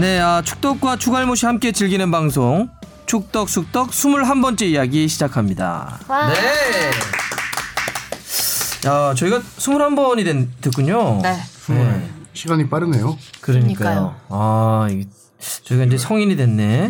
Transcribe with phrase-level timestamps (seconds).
[0.00, 2.70] 네, 아, 축덕과 추갈못이 함께 즐기는 방송
[3.04, 6.00] 축덕 숙덕 21번째 이야기 시작합니다.
[6.08, 6.32] 와.
[6.32, 6.90] 네.
[8.86, 11.20] 야, 저희가 21번이 된, 됐군요.
[11.22, 11.36] 네.
[11.68, 12.10] 네.
[12.32, 13.18] 시간이 빠르네요.
[13.42, 13.76] 그러니까요.
[13.76, 14.16] 그러니까요.
[14.30, 15.04] 아, 이게
[15.64, 16.88] 저희가 이제 성인이 됐네.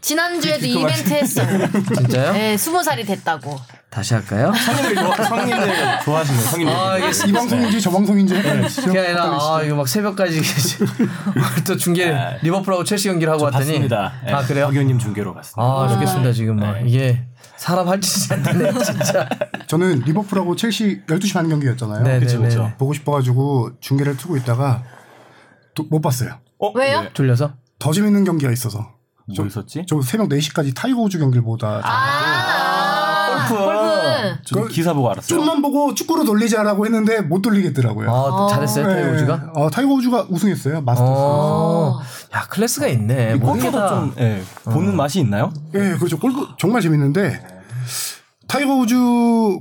[0.00, 1.68] 지난주에도 이벤트 했어요.
[1.96, 2.32] 진짜요?
[2.32, 3.56] 네, 스무 살이 됐다고.
[3.92, 4.50] 다시 할까요?
[4.54, 4.94] 성인들
[6.02, 6.74] 좋아 성인들.
[6.74, 8.86] 아, 이게 이 방송인지 저 방송인지 헷갈리시죠?
[8.86, 10.40] 그게 아니라 아 이거 막 새벽까지
[11.66, 12.10] 또 중계
[12.42, 14.14] 리버풀하고 첼시 경기를 하고 왔더니 봤습니다.
[14.26, 14.64] 예, 아 그래요?
[14.66, 15.62] 박 의원님 중계로 갔습니다.
[15.62, 16.84] 아 좋겠습니다 지금 막 네.
[16.86, 17.24] 이게
[17.58, 19.28] 사람 할 짓이 안 되네 진짜.
[19.66, 22.02] 저는 리버풀하고 첼시 12시 반 경기였잖아요.
[22.02, 22.62] 네, 그쵸, 네, 그쵸.
[22.62, 22.74] 네.
[22.78, 24.82] 보고 싶어가지고 중계를 틀고 있다가
[25.74, 26.38] 도- 못 봤어요.
[26.58, 26.72] 어?
[26.74, 27.02] 왜요?
[27.02, 27.10] 네.
[27.12, 27.52] 졸려서?
[27.78, 28.90] 더 재밌는 경기가 있어서.
[29.36, 29.84] 뭐 있었지?
[29.86, 33.81] 저 새벽 4시까지 타이거 우즈 경기를 보다 아, 골프.
[34.02, 34.38] 골프.
[34.44, 35.26] 저 그- 기사 보고 알았어요.
[35.26, 38.10] 좀만 보고 축구로 돌리자라고 했는데 못 돌리겠더라고요.
[38.10, 38.94] 아 잘했어요 네.
[38.94, 39.50] 타이거 우즈가.
[39.54, 40.80] 어, 타이거 우즈가 우승했어요.
[40.82, 41.10] 마스터스.
[41.12, 42.00] 어.
[42.34, 43.38] 야 클래스가 있네.
[43.70, 45.52] 다- 좀 예, 보는 맛이 있나요?
[45.74, 46.18] 예, 그렇죠.
[46.18, 47.62] 골프 정말 재밌는데
[48.48, 48.94] 타이거 우즈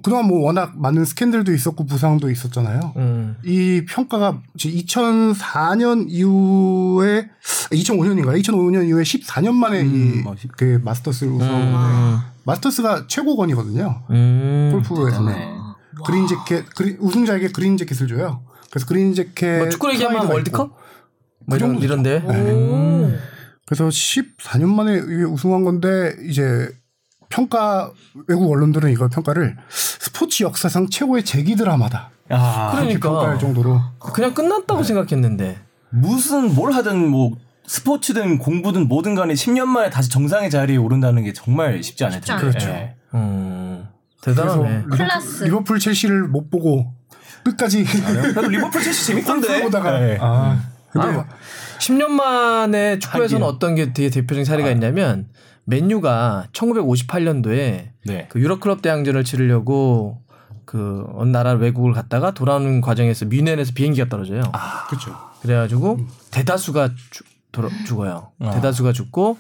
[0.04, 2.92] 그동안 뭐 워낙 많은 스캔들도 있었고 부상도 있었잖아요.
[2.98, 3.38] 음.
[3.46, 7.30] 이 평가가 2004년 이후에
[7.72, 8.42] 2005년인가요?
[8.44, 14.04] 2005년 이후에 14년 만에 음, 어, 이그 마스터스를 우승한 건데 마스터스가 최고권이거든요.
[14.10, 14.70] 음.
[14.74, 15.54] 골프에서는 네.
[16.06, 18.44] 그린 재킷 그린, 우승자에게 그린 재킷을 줘요.
[18.70, 20.76] 그래서 그린 재킷 뭐 축구로 얘기하면 월드컵?
[21.46, 21.80] 뭐 이런.
[21.80, 22.20] 이런데.
[22.20, 22.34] 네.
[22.34, 23.20] 음.
[23.66, 26.70] 그래서 14년 만에 이게 우승한 건데 이제
[27.30, 27.92] 평가
[28.28, 33.10] 외국 언론들은 이걸 평가를 스포츠 역사상 최고의 재기 드라마다 야, 이렇게 그러니까.
[33.10, 33.80] 평가할 정도로
[34.14, 35.60] 그냥 끝났다고 생각했는데.
[35.90, 37.38] 무슨 뭘 하든 뭐
[37.72, 42.42] 스포츠든 공부든 뭐든 간에 10년 만에 다시 정상의 자리에 오른다는 게 정말 쉽지 않을 텐데.
[42.42, 42.68] 그렇죠.
[42.68, 42.96] 예.
[43.14, 43.88] 음.
[44.22, 44.78] 대단하네.
[44.80, 45.44] 리버풀, 클라스.
[45.46, 46.94] 리버풀 첼시를 못 보고
[47.46, 49.62] 끝까지 그래도 리버풀 첼시 재밌던데.
[49.64, 50.18] 보다가 예.
[50.20, 50.62] 아
[50.92, 51.26] 근데 아,
[51.80, 53.56] 10년 만에 축구에서는 하긴.
[53.56, 55.30] 어떤 게 되게 대표적인 사례가 있냐면
[55.64, 58.28] 맨유가 1958년도에 네.
[58.28, 60.22] 그 유럽 클럽 대항전을 치르려고
[60.66, 64.42] 그 어느 나라 외국을 갔다가 돌아오는 과정에서 뮌헨에서 비행기가 떨어져요.
[64.90, 65.16] 그렇죠.
[65.42, 66.00] 그래가지고
[66.32, 68.32] 대다수가 죽, 돌아, 죽어요.
[68.40, 68.52] 아.
[68.52, 69.38] 대다수가 죽고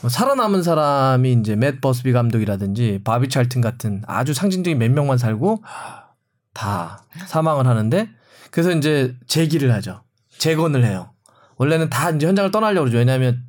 [0.00, 5.62] 뭐 살아남은 사람이 이제 맷 버스비 감독이라든지 바비 찰튼 같은 아주 상징적인 몇 명만 살고
[6.54, 8.08] 다 사망을 하는데
[8.50, 10.02] 그래서 이제 재기를 하죠.
[10.38, 11.10] 재건을 해요.
[11.56, 12.98] 원래는 다 이제 현장을 떠나려고 그러죠.
[12.98, 13.42] 왜냐하면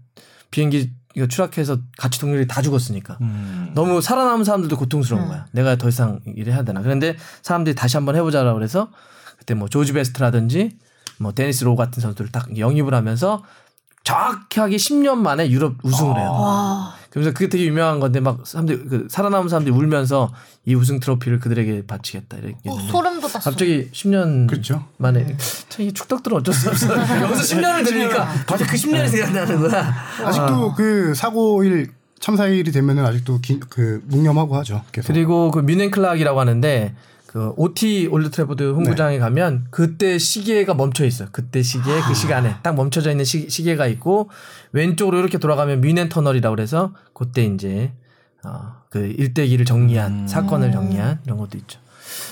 [0.51, 3.17] 비행기 이거 추락해서 같이 동료들이 다 죽었으니까.
[3.21, 3.71] 음.
[3.73, 5.27] 너무 살아남은 사람들도 고통스러운 음.
[5.29, 5.45] 거야.
[5.51, 6.81] 내가 더 이상 일을 해야 되나.
[6.81, 8.89] 그런데 사람들이 다시 한번 해보자라고 그래서
[9.37, 10.77] 그때 뭐 조지 베스트라든지
[11.19, 13.43] 뭐 데니스 로우 같은 선수들을 딱 영입을 하면서
[14.09, 16.31] 정확하게 10년 만에 유럽 우승을 해요.
[16.31, 16.95] 와.
[17.11, 20.31] 그러면서 그게 되게 유명한 건데 막 사람들 그 살아남은 사람들이 울면서
[20.65, 23.39] 이 우승 트로피를 그들에게 바치겠다 이렇게 어, 소름 돋았어.
[23.39, 24.85] 갑자기 10년 그렇죠.
[24.97, 25.35] 만에
[25.69, 26.87] 참 이 축덕들은 어쩔 수 없어.
[27.21, 29.93] 여기서 10년을 들으니까 바로 그 10년이 생각나는 거야.
[30.23, 34.83] 아직도 그 사고일 참사일이 되면은 아직도 기, 그 묵념하고 하죠.
[34.91, 35.07] 계속.
[35.07, 36.93] 그리고 그 뮌헨 clock이라고 하는데
[37.31, 41.29] 그 OT 올드 트래포드 홈구장에 가면 그때 시계가 멈춰 있어요.
[41.31, 44.31] 그때 시계 그 시간에 딱 멈춰져 있는 시, 시계가 있고
[44.71, 47.91] 왼쪽으로 이렇게 돌아가면 뮌헨 터널이라고 그래서 그때 이제
[48.43, 51.79] 어, 그 일대기를 정리한 사건을 정리한 이런 것도 있죠.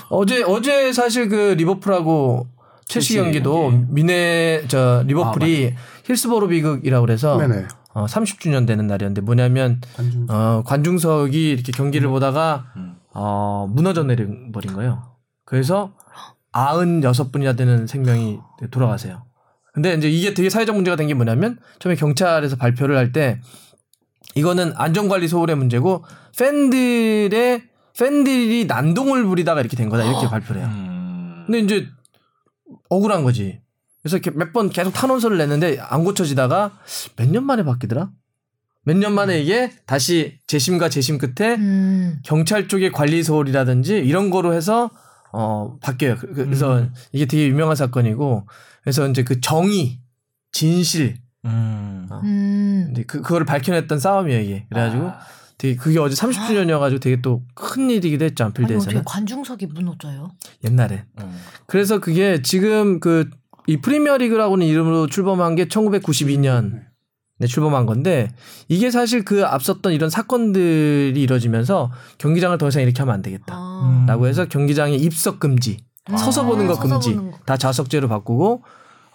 [0.09, 2.47] 어제 어제 사실 그 리버풀하고
[2.88, 3.86] 첼시 경기도 경기.
[3.90, 5.75] 미네 저 리버풀이
[6.06, 7.68] 힐스보로 비극이라고 그래서 네네.
[7.94, 10.25] 어, 30주년 되는 날이었는데 뭐냐면 관중.
[10.28, 12.97] 어, 관중석이 이렇게 경기를 보다가 음.
[13.20, 15.16] 어, 무너져 내려버린 거예요.
[15.44, 15.94] 그래서
[16.54, 18.40] 96분이나 되는 생명이
[18.72, 19.26] 돌아가세요.
[19.74, 23.42] 근데 이제 이게 되게 사회적 문제가 된 게 뭐냐면 처음에 경찰에서 발표를 할 때
[24.36, 26.04] 이거는 안전관리 소홀의 문제고
[26.38, 27.64] 팬들의
[27.98, 30.70] 팬들이 난동을 부리다가 이렇게 된 거다 이렇게 발표를 해요.
[30.72, 31.44] 음.
[31.48, 31.88] 근데 이제
[32.90, 33.62] 억울한 거지.
[34.04, 36.72] 그래서 이렇게 몇 번 계속 탄원서를 냈는데 안 고쳐지다가
[37.16, 38.12] 몇 년 만에 바뀌더라?
[38.88, 42.20] 몇 년 만에 이게 다시 재심과 재심 끝에 음.
[42.24, 44.89] 경찰 쪽의 관리 소홀이라든지 이런 거로 해서
[45.34, 46.16] 어 바뀌어요.
[46.16, 48.48] 그- 그래서 이게 되게 유명한 사건이고
[48.81, 50.00] 그래서 이제 그 정의,
[50.54, 52.07] 진실 음.
[52.24, 52.88] 음.
[52.92, 54.66] 이제 그 그거를 밝혀냈던 싸움이에요 이게.
[54.69, 55.19] 그래가지고 아.
[55.57, 60.30] 되게 그게 어제 30주년이어가지고 되게 또 큰 일이기도 했죠 안필드에서는 관중석이 무너져요?
[60.63, 61.04] 옛날에.
[61.19, 61.38] 음.
[61.66, 63.30] 그래서 그게 지금 그
[63.69, 66.84] 이 프리미어리그라고는 이름으로 출범한 게 1992년
[67.39, 68.31] 에 출범한 건데
[68.68, 73.54] 이게 사실 그 앞섰던 이런 사건들이 이루어지면서 경기장을 더 이상 이렇게 하면 안 되겠다.
[73.56, 74.06] 아.
[74.07, 75.78] 라고 해서 경기장에 입석 금지,
[76.10, 77.38] 서서 보는 거 서서 금지, 보는 거.
[77.45, 78.63] 다 좌석제로 바꾸고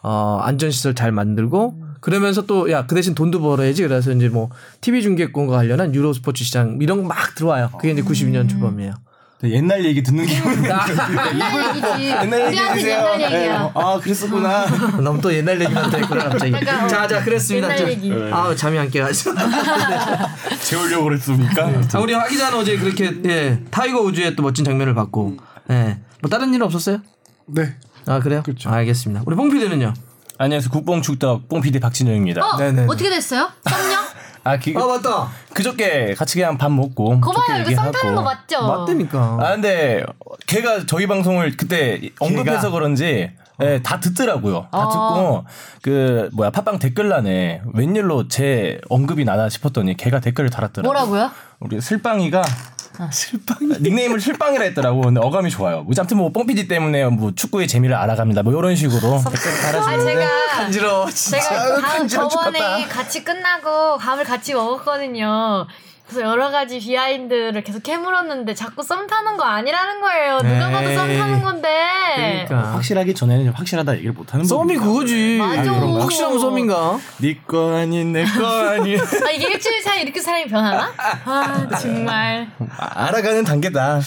[0.04, 4.50] 어 안전 시설 잘 만들고 그러면서 또 야 그 대신 돈도 벌어야지 그래서 이제 뭐
[4.80, 7.70] TV 중계권과 관련한 유로 스포츠 시장 이런 거 막 들어와요.
[7.76, 8.94] 그게 이제 92년 출범이에요.
[9.44, 10.64] 옛날 얘기 듣는 기분.
[10.64, 12.04] 옛날 얘기지.
[12.22, 13.10] 옛날 얘기 우리한테 드세요.
[13.14, 13.38] 옛날 네.
[13.40, 13.72] 얘기야.
[13.74, 14.66] 아 그랬었구나.
[15.02, 16.54] 너무 또 옛날 얘기만 또 했구나 갑자기.
[16.54, 17.66] 어, 자, 자, 그랬습니다.
[17.68, 18.12] 옛날 자, 얘기.
[18.30, 19.34] 아, 잠이 안 깨가지고.
[20.62, 21.66] 재우려고 그랬습니까?
[21.92, 25.36] 아, 우리 화 기자는 어제 그렇게 예, 타이거 우즈의 또 멋진 장면을 봤고,
[25.70, 27.00] 예, 뭐 다른 일은 없었어요?
[27.46, 27.74] 네.
[28.06, 28.42] 아 그래요?
[28.44, 28.70] 그렇죠.
[28.70, 29.22] 알겠습니다.
[29.26, 29.92] 우리 뽕피디는요?
[30.38, 30.70] 안녕하세요.
[30.70, 32.44] 국뽕축덕 뽕PD 박진영입니다.
[32.44, 32.86] 어, 네네네.
[32.88, 33.50] 어떻게 됐어요?
[33.68, 34.11] 썸녀?
[34.44, 35.28] 아, 기, 아 맞다.
[35.54, 37.20] 그저께 같이 그냥 밥 먹고.
[37.20, 37.62] 거 좋게 봐요.
[37.62, 38.14] 이거 썸 타는 얘기하고.
[38.16, 38.66] 거 맞죠?
[38.66, 39.38] 맞다니까.
[39.40, 40.04] 아 근데
[40.46, 43.30] 걔가 저희 방송을 그때 언급해서 그런지
[43.60, 44.66] 예, 다 듣더라고요.
[44.72, 44.90] 다 어.
[44.90, 45.44] 듣고
[45.82, 50.92] 그 뭐야 팟빵 댓글란에 웬일로 제 언급이 나나 싶었더니 걔가 댓글을 달았더라고요.
[50.92, 51.30] 뭐라고요?
[51.60, 52.42] 우리 슬빵이가
[53.10, 55.02] 슬빵이 닉네임을 슬빵이라 했더라고.
[55.02, 55.82] 근데 어감이 좋아요.
[55.82, 58.42] 뭐 아무튼 뭐 뽕피디 때문에 뭐 축구의 재미를 알아갑니다.
[58.42, 61.10] 뭐 이런 식으로 댓글 아, 달아주는데 제가 간지러워.
[61.10, 62.86] 제가 막 간지러워 저번에.
[62.88, 65.66] 같이 끝나고 밥을 같이 먹었거든요.
[66.12, 70.38] 그래서 여러 가지 비하인드를 계속 캐물었는데 자꾸 썸 타는 거 아니라는 거예요.
[70.42, 71.18] 누가 봐도 썸 에이.
[71.18, 72.44] 타는 건데.
[72.46, 72.72] 그러니까.
[72.74, 74.84] 확실하기 전에는 확실하다 얘기를 못 하는 썸이 법입니다.
[74.86, 75.38] 그거지.
[75.38, 75.62] 맞아.
[75.72, 76.98] 그럼 확실하면 썸인가?
[77.18, 80.92] 네 거 아닌 내 거 아닌 아 이게 일주일 사이 이렇게 사람이 변하나?
[81.24, 82.46] 아 정말.
[82.78, 84.00] 아, 알아가는 단계다.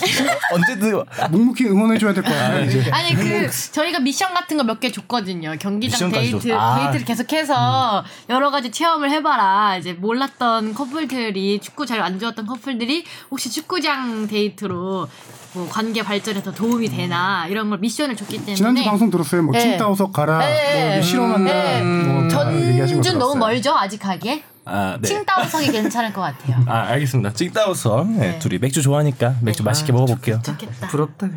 [0.53, 2.65] 언제든 묵묵히 응원해줘야 될것 같아요.
[2.65, 2.83] 이제.
[2.91, 5.55] 아니 그 저희가 미션 같은 거 몇 개 줬거든요.
[5.59, 6.75] 경기장 데이트 줬- 아.
[6.79, 9.77] 데이트를 계속해서 여러 가지 체험을 해봐라.
[9.77, 15.07] 이제 몰랐던 커플들이 축구 잘안 좋았던 커플들이 혹시 축구장 데이트로
[15.53, 19.41] 뭐 관계 발전에 더 도움이 되나 이런 걸 미션을 줬기 때문에 지난주 방송 들었어요.
[19.43, 19.61] 뭐 네.
[19.61, 20.39] 칭따오석 가라.
[20.39, 20.95] 네.
[20.95, 21.53] 뭐 실험한다.
[21.53, 21.81] 네.
[21.83, 23.35] 뭐 전준 너무.
[23.35, 25.07] 멀죠 아직 하기에 아, 네.
[25.07, 26.57] 칭따오석이 괜찮을 것 같아요.
[26.67, 27.33] 아, 알겠습니다.
[27.33, 28.39] 칭따오석 네, 네.
[28.39, 30.41] 둘이 맥주 좋아하니까 맥주 맛있게 먹어볼게요.
[30.43, 30.87] 좋겠다.
[30.87, 31.29] 부럽다.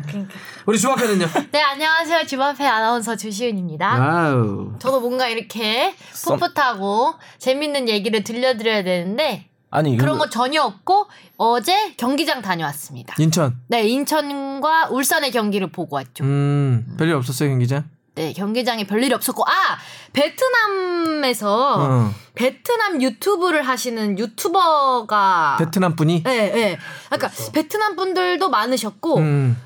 [0.65, 1.27] 우리 주바페는요?
[1.51, 3.99] 네 안녕하세요 주바페 아나운서 주시은입니다.
[3.99, 4.71] 와우.
[4.79, 11.07] 저도 뭔가 이렇게 풋풋하고 재밌는 얘기를 들려드려야 되는데 아니 그런 거 전혀 없고
[11.37, 13.15] 어제 경기장 다녀왔습니다.
[13.19, 13.59] 인천.
[13.67, 16.23] 네 인천과 울산의 경기를 보고 왔죠.
[16.23, 17.89] 음, 별일 없었어요 경기장?
[18.15, 19.77] 네 경기장에 별일이 없었고 아
[20.11, 22.13] 베트남에서 어.
[22.35, 26.23] 베트남 유튜브를 하시는 유튜버가 베트남 분이.
[26.23, 26.79] 네, 네.
[27.09, 29.57] 그러니까 베트남 분들도 많으셨고 음.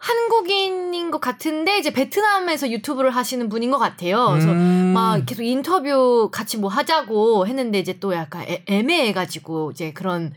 [0.00, 4.28] 한국인인 것 같은데 이제 베트남에서 유튜브를 하시는 분인 것 같아요.
[4.30, 4.92] 그래서 음.
[4.94, 10.32] 막 계속 인터뷰 같이 뭐 하자고 했는데 이제 또 약간 애, 애매해가지고 이제 그런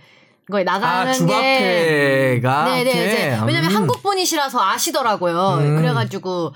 [0.52, 2.66] 거에 나가는 아게 주바페가.
[2.66, 3.06] 네네 이렇게?
[3.06, 3.76] 이제 왜냐면 음.
[3.78, 5.60] 한국 분이시라서 아시더라고요.
[5.62, 5.78] 음.
[5.78, 6.54] 그래가지고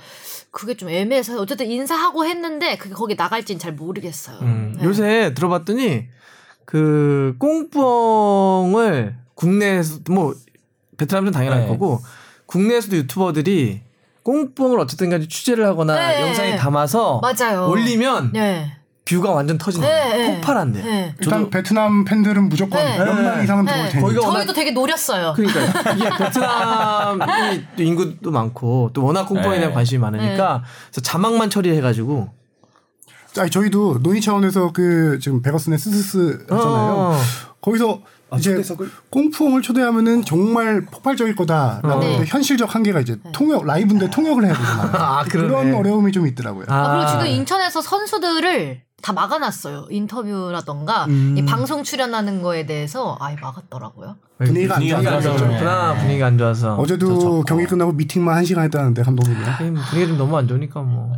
[0.52, 4.40] 그게 좀 애매해서 어쨌든 인사하고 했는데 그게 거기 나갈지는 잘 모르겠어요.
[4.42, 4.84] 음, 네.
[4.84, 6.08] 요새 들어봤더니
[6.66, 10.34] 그 꽁뽕을 국내에서 뭐
[10.98, 11.68] 베트남은 당연할 네.
[11.68, 12.02] 거고
[12.48, 13.82] 국내에서도 유튜버들이
[14.24, 16.22] 꽁뽕을 어쨌든 간에 취재를 하거나 네.
[16.22, 17.68] 영상에 담아서 맞아요.
[17.70, 18.74] 올리면 네.
[19.06, 19.88] 뷰가 완전 터진다.
[19.88, 20.36] 네, 네.
[20.36, 20.82] 폭발한대.
[20.84, 21.16] 네.
[21.22, 22.98] 일단 베트남 팬들은 무조건 네.
[22.98, 23.44] 몇만 네.
[23.46, 23.72] 이상은 네.
[23.72, 24.02] 들어올 테니.
[24.06, 25.34] 저희도 워낙- 되게 노렸어요.
[25.34, 29.58] 그러니까 이게 베트남이 또 인구도 많고 또 워낙 꽁뽕에 네.
[29.60, 32.30] 대한 관심이 많으니까 그래서 자막만 처리해가지고
[33.40, 36.66] 아니, 저희도 노이 차원에서 그 지금 베거슨의 스스스 했잖아요.
[36.66, 37.18] 어.
[37.62, 38.02] 거기서
[38.36, 38.62] 이제
[39.10, 42.18] 꽁푸엉을 초대하면은 정말 폭발적일 거다라는 네.
[42.20, 44.92] 데 현실적 한계가 이제 통역 라이브인데 통역을 해야 되잖아요.
[44.94, 45.24] 아.
[45.24, 46.66] 그런 어려움이 좀 있더라고요.
[46.68, 47.26] 아, 그리고 지금 아.
[47.26, 49.88] 인천에서 선수들을 다 막아놨어요.
[49.92, 51.36] 인터뷰라던가 음.
[51.38, 54.16] 이 방송 출연하는 거에 대해서 아예 막았더라고요.
[54.40, 59.04] 분위기가 안 분위기가 안 좋아서 분위기가 안 좋아서 어제도 경기 끝나고 미팅만 한 시간 했다는데
[59.04, 59.58] 감독님이랑.
[59.60, 61.12] 게임 분위기가 좀 너무 안 좋으니까 뭐.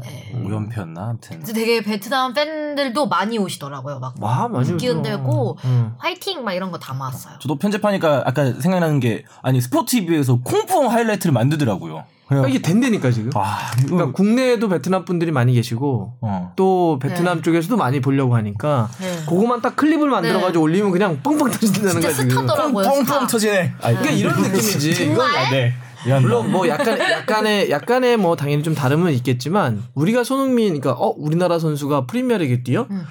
[0.44, 1.38] 우연피였나 아무튼.
[1.38, 4.00] 그래서 되게 베트남 팬들도 많이 오시더라고요.
[4.00, 4.70] 막 와 많이.
[4.70, 5.94] 흔들고 응.
[5.98, 7.40] 화이팅 막 이런 거 담아왔어요.
[7.40, 12.04] 저도 편집하니까 아까 생각나는 게 아니 스포츠 TV에서 콩풍 하이라이트를 만들더라고요.
[12.30, 13.32] 그러니까 이게 된다니까 지금.
[13.36, 16.54] 와 그러니까 국내에도 베트남 분들이 많이 계시고 어.
[16.56, 17.42] 또 베트남 네.
[17.42, 19.26] 쪽에서도 많이 보려고 하니까 네.
[19.28, 22.30] 그거만 딱 클립을 만들어 가지고 올리면 그냥 뻥뻥 터진다는 진짜 거야 지금.
[22.30, 22.86] 스타더라고요.
[22.86, 23.28] 뻥뻥.
[23.28, 23.74] 터지네.
[23.82, 24.96] 아, 그러니까 이런 느낌이지.
[24.96, 25.28] 정말?
[25.36, 25.74] 아, 네.
[26.06, 26.20] 미안합니다.
[26.20, 31.60] 물론 뭐 약간 약간의 약간의 뭐 당연히 좀 다름은 있겠지만 우리가 손흥민 그러니까 어 우리나라
[31.60, 33.04] 선수가 프리미어리그 뛰어 음.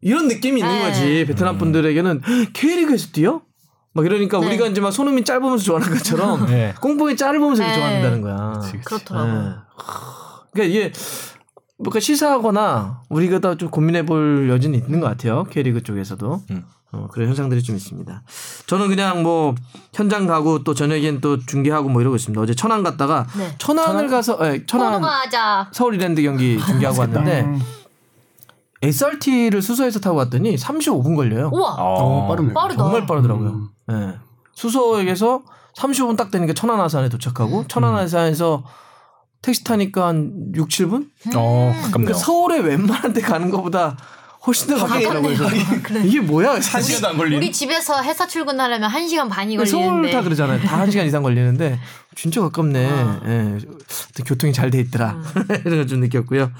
[0.00, 0.82] 이런 느낌이 있는 네.
[0.88, 2.22] 거지 베트남 분들에게는
[2.52, 3.42] K리그에서 뛰어
[3.96, 4.46] 막 이러니까 네.
[4.46, 6.74] 우리가 이제 막 손흥민 짧으면서 좋아하는 것처럼 네.
[6.82, 7.74] 꽁뽕이 짧으면서 네.
[7.74, 8.60] 좋아한다는 거야.
[8.84, 9.42] 그렇더라고요.
[9.42, 9.50] 네.
[10.52, 10.92] 그러니까 이게
[11.78, 15.44] 뭔가 시사하거나 우리가 더좀 고민해볼 여지는 있는 것 같아요.
[15.44, 16.42] K리그 쪽에서도.
[16.50, 16.64] 음.
[16.92, 18.22] 어, 그런 현상들이 좀 있습니다.
[18.66, 19.54] 저는 그냥 뭐
[19.92, 22.40] 현장 가고 또 저녁엔 또 중계하고 뭐 이러고 있습니다.
[22.40, 23.54] 어제 천안 갔다가 네.
[23.58, 25.68] 천안을 가서 예, 천안 코너가 하자.
[25.72, 27.60] 서울 이랜드 경기 중계하고 왔는데 음.
[28.82, 31.50] SRT를 수소에서 타고 왔더니 35분 걸려요.
[31.52, 32.52] 우와 어, 빠르네.
[32.52, 32.82] 빠르다.
[32.82, 33.48] 정말 빠르더라고요.
[33.48, 33.68] 음.
[33.92, 34.14] 예.
[34.54, 35.42] 수소역에서
[35.76, 38.64] 35분 딱 되니까 천안 아산에 도착하고 천안 아산에서
[39.42, 41.08] 택시 타니까 한 6, 7분?
[41.36, 41.82] 어, 음.
[41.82, 42.12] 가깝네요.
[42.12, 43.96] 그 서울에 웬만한 데 가는 것보다
[44.46, 45.44] 훨씬 더 가깝다고 해서
[46.04, 46.52] 이게 뭐야?
[46.54, 47.38] 한 시간도 안 걸리는.
[47.38, 50.10] 우리 집에서 회사 출근하려면 1시간 반이 서울 걸리는데.
[50.12, 50.60] 다 그러잖아요.
[50.62, 51.78] 다한 시간 이상 걸리는데
[52.14, 52.78] 진짜 가깝네.
[52.80, 52.88] 예.
[53.28, 55.20] 하여튼 교통이 잘 돼 있더라.
[55.66, 56.50] 이런 걸 좀 느꼈고요.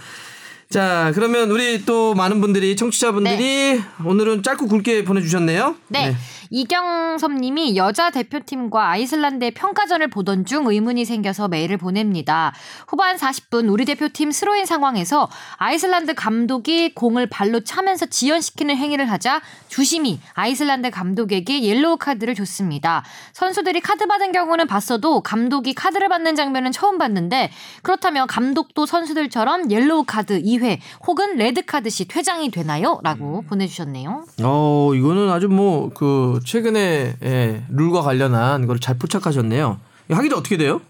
[0.69, 5.77] 자, 그러면 우리 또 많은 분들이 청취자분들이 오늘은 짧고 굵게 보내 주셨네요.
[5.89, 6.17] 네.
[6.51, 12.53] 이경섭 님이 여자 대표팀과 아이슬란드의 평가전을 보던 중 의문이 생겨서 메일을 보냅니다.
[12.87, 20.21] 후반 40분 우리 대표팀 스로인 상황에서 아이슬란드 감독이 공을 발로 차면서 지연시키는 행위를 하자 주심이
[20.35, 23.05] 아이슬란드 감독에게 옐로우 카드를 줬습니다.
[23.33, 27.51] 선수들이 카드 받은 경우는 봤어도 감독이 카드를 받는 장면은 처음 봤는데
[27.83, 33.01] 그렇다면 감독도 선수들처럼 옐로우 카드 2회 혹은 레드 카드 시 퇴장이 되나요?
[33.03, 34.25] 라고 보내주셨네요.
[34.43, 39.79] 어, 이거는 아주 뭐 그 최근에 예, 룰과 관련한 걸 잘 포착하셨네요.
[40.11, 40.81] 하기도 어떻게 돼요?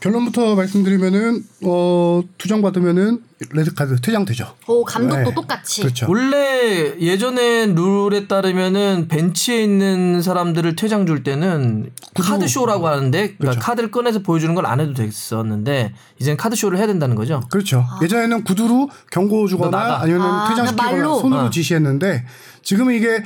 [0.00, 3.20] 결론부터 말씀드리면은 어 투정 받으면은
[3.52, 4.54] 레드 카드 퇴장되죠.
[4.68, 5.34] 오 감독도 네.
[5.34, 5.82] 똑같이.
[5.82, 6.06] 그렇죠.
[6.08, 13.60] 원래 예전에 룰에 따르면은 벤치에 있는 사람들을 퇴장 줄 때는 카드 쇼라고 하는데 그러니까 그렇죠.
[13.60, 17.42] 카드를 꺼내서 보여주는 걸 안 해도 됐었는데 이제는 카드 쇼를 해야 된다는 거죠.
[17.50, 17.84] 그렇죠.
[18.02, 20.00] 예전에는 구두로 경고 너 주거나.
[20.00, 21.14] 아니면 아, 퇴장시키거나?
[21.20, 21.50] 손으로 어.
[21.50, 22.24] 지시했는데
[22.62, 23.22] 지금은 이게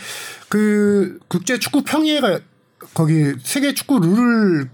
[0.48, 2.38] 그 국제 축구 평의회가
[2.94, 4.70] 거기 세계 축구 룰을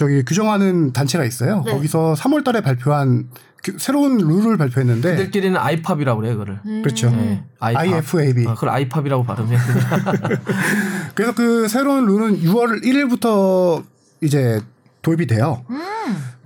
[0.00, 1.62] 저기 규정하는 단체가 있어요.
[1.66, 1.72] 네.
[1.72, 3.28] 거기서 3월 달에 발표한
[3.62, 6.60] 그 새로운 룰을 발표했는데 그들끼리는 아이팝이라고 그래요, 그거를.
[6.82, 7.10] 그렇죠.
[7.10, 7.82] 네, 아이팝.
[7.84, 8.46] IFAB.
[8.48, 9.58] 아, 그걸 아이팝이라고 발음해요.
[11.14, 13.84] 그래서 그 새로운 룰은 6월 1일부터
[14.22, 14.62] 이제
[15.02, 15.66] 도입이 돼요.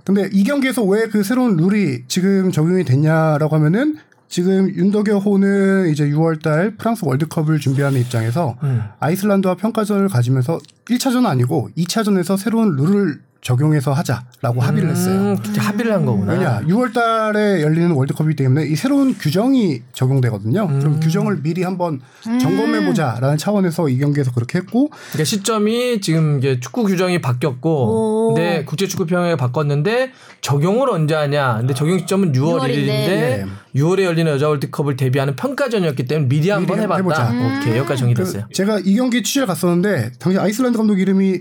[0.03, 3.95] 근데 이 경기에서 왜 그 새로운 룰이 지금 적용이 됐냐라고 하면은
[4.27, 8.81] 지금 윤덕여 호는 이제 6월달 프랑스 월드컵을 준비하는 입장에서 음.
[8.99, 10.59] 아이슬란드와 평가전을 가지면서
[10.89, 15.15] 1차전은 아니고 2차전에서 새로운 룰을 적용해서 하자라고 합의를 했어요.
[15.15, 16.33] 음, 합의를 한 거구나.
[16.33, 20.63] 왜냐 6월달에 열리는 월드컵이기 때문에 이 새로운 규정이 적용되거든요.
[20.63, 20.79] 음.
[20.79, 26.59] 그럼 규정을 미리 한번 점검해 보자라는 차원에서 이 경기에서 그렇게 했고 그러니까 시점이 지금 이제
[26.59, 28.33] 축구 규정이 바뀌었고, 오.
[28.33, 30.11] 근데 국제 축구 평에 바꿨는데
[30.41, 31.57] 적용을 언제 하냐?
[31.59, 33.45] 근데 적용 시점은 6월 1일인데 네.
[33.75, 36.97] 6월에 열리는 여자 월드컵을 대비하는 평가전이었기 때문에 미리 한번 미리 해봤다.
[36.97, 37.59] 해보자.
[37.59, 38.45] 오케이 여기까지 정리됐어요.
[38.47, 41.39] 그 제가 이 경기 취재를 갔었는데 당시 아이슬란드 감독 이름이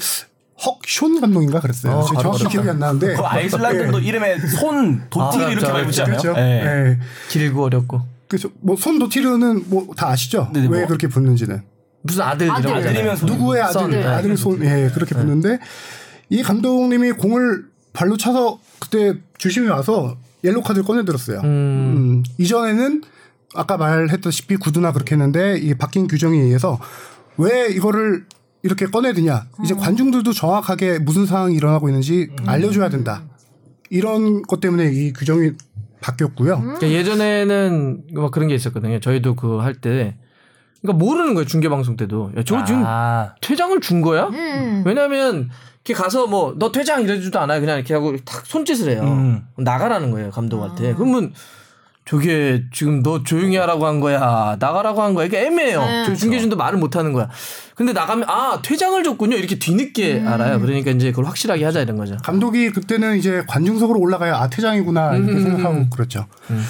[0.56, 1.94] 헉숀 감독인가 그랬어요.
[1.94, 2.48] 어, 바로 정확히.
[2.48, 5.72] 기억이 안 나는데 그 아이슬란드도 이름에 손 도티를 아, 이렇게 그렇죠.
[5.72, 6.18] 많이 붙지 않아요?
[6.20, 6.40] 그렇죠.
[6.40, 6.42] 예.
[6.64, 6.98] 네.
[7.28, 10.50] 길고 어렵고 그래서 뭐손 도티르는 뭐 다 아시죠?
[10.52, 10.86] 네네, 왜 뭐.
[10.88, 11.62] 그렇게 붙는지는
[12.02, 12.72] 무슨 아들 아들.
[12.74, 13.28] 아들이면 손.
[13.28, 13.90] 누구의 아들 선.
[13.90, 14.04] 네.
[14.06, 15.58] 아들 손 예, 그렇게 붙는데
[16.30, 21.40] 이 감독님이 공을 발로 차서 그때 주심이 와서 옐로 카드를 꺼내 들었어요.
[21.40, 21.44] 음.
[21.46, 23.02] 음, 이전에는
[23.54, 26.78] 아까 말했다시피 구두나 그렇게 했는데 이 바뀐 규정에 의해서
[27.38, 28.26] 왜 이거를
[28.64, 33.22] 이렇게 꺼내드냐 이제 관중들도 정확하게 무슨 상황이 일어나고 있는지 알려줘야 된다
[33.90, 35.52] 이런 것 때문에 이 규정이
[36.00, 36.60] 바뀌었고요.
[36.60, 38.98] 그러니까 예전에는 막 그런 게 있었거든요.
[39.00, 40.16] 저희도 그 할 때
[40.82, 41.46] 그러니까 모르는 거예요.
[41.46, 42.32] 중계 방송 때도.
[42.36, 43.34] 야, 저거 지금 아.
[43.40, 44.24] 퇴장을 준 거야?
[44.26, 44.82] 음.
[44.84, 45.48] 왜냐면
[45.84, 47.60] 이렇게 가서 뭐 너 퇴장 이러지도 않아요.
[47.60, 49.02] 그냥 이렇게 하고 탁 손짓을 해요.
[49.04, 49.44] 음.
[49.56, 50.94] 나가라는 거예요 감독한테.
[50.94, 51.32] 그러면
[52.06, 55.80] 저게 지금 너 조용히 하라고 한 거야 나가라고 한 거야 이게 애매해요.
[55.80, 56.04] 네.
[56.04, 57.30] 저 중계진도 말을 못 하는 거야.
[57.74, 60.60] 근데 나가면 아 퇴장을 줬군요 이렇게 뒤늦게 알아요.
[60.60, 62.16] 그러니까 이제 그걸 확실하게 하자 이런 거죠.
[62.22, 66.26] 감독이 그때는 이제 관중석으로 올라가야 아 퇴장이구나 이렇게 생각하고 그렇죠.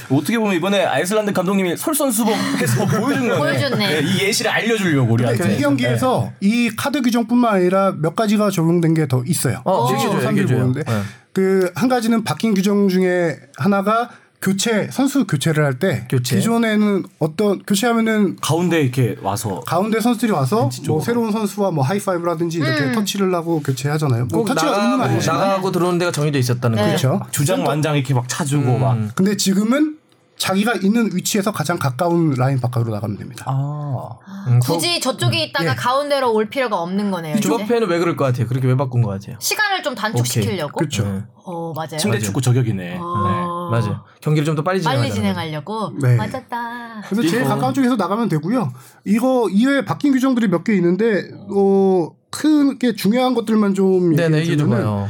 [0.08, 3.36] 어떻게 보면 이번에 아이슬란드 감독님이 솔선수범해서 보여준 거네.
[3.38, 3.92] 보여줬네.
[3.96, 5.38] 예, 이 예시를 알려주려고 우리한테.
[5.42, 9.60] 근데 이 경기에서 이 카드 규정뿐만 아니라 몇 가지가 적용된 게 더 있어요.
[9.64, 10.58] 어, 얘기해줘요, 얘기해줘요.
[10.60, 11.00] 보는데 네.
[11.34, 14.08] 그한 가지는 바뀐 규정 중에 하나가
[14.44, 16.36] 교체 선수 교체를 할 때 교체.
[16.36, 21.00] 기존에는 어떤 교체하면은 가운데 이렇게 와서 가운데 선수들이 와서 뭐.
[21.00, 22.92] 새로운 선수와 뭐 하이파이브라든지 이렇게 음.
[22.94, 24.26] 터치를 하고 교체하잖아요.
[24.26, 26.88] 뭐꼭 터치가 나가, 의무는 아니지만 나가고 들어오는 데가 정해져 있었다는 거죠.
[26.88, 27.18] 그렇죠.
[27.18, 28.98] 막 주장 완장 이렇게 막 차주고 막.
[29.14, 29.96] 근데 지금은
[30.36, 33.44] 자기가 있는 위치에서 가장 가까운 라인 바깥으로 나가면 됩니다.
[33.48, 34.18] 아.
[34.48, 35.74] 음, 굳이 저 쪽에 있다가 예.
[35.74, 37.36] 가운데로 올 필요가 없는 거네요.
[37.36, 38.46] 앞에는 왜 그럴 것 같아요?
[38.48, 39.36] 그렇게 왜 바꾼 것 같아요?
[39.40, 40.76] 시간을 좀 단축시키려고.
[40.76, 41.04] 그렇죠.
[41.04, 41.22] 네.
[41.46, 41.96] 어 맞아요.
[41.98, 42.98] 침대 축구 저격이네.
[43.00, 43.68] 어.
[43.70, 44.04] 맞아요.
[44.20, 45.02] 경기를 좀 더 빨리 진행하자.
[45.02, 45.92] 빨리 진행하려고.
[46.00, 46.16] 네.
[46.16, 47.02] 맞았다.
[47.08, 48.72] 그래서 제일 이거- 가까운 쪽에서 나가면 되고요.
[49.04, 55.08] 이거 이외에 바뀐 규정들이 몇 개 있는데 어 크게 중요한 것들만 좀 네네 얘기해 좋아요.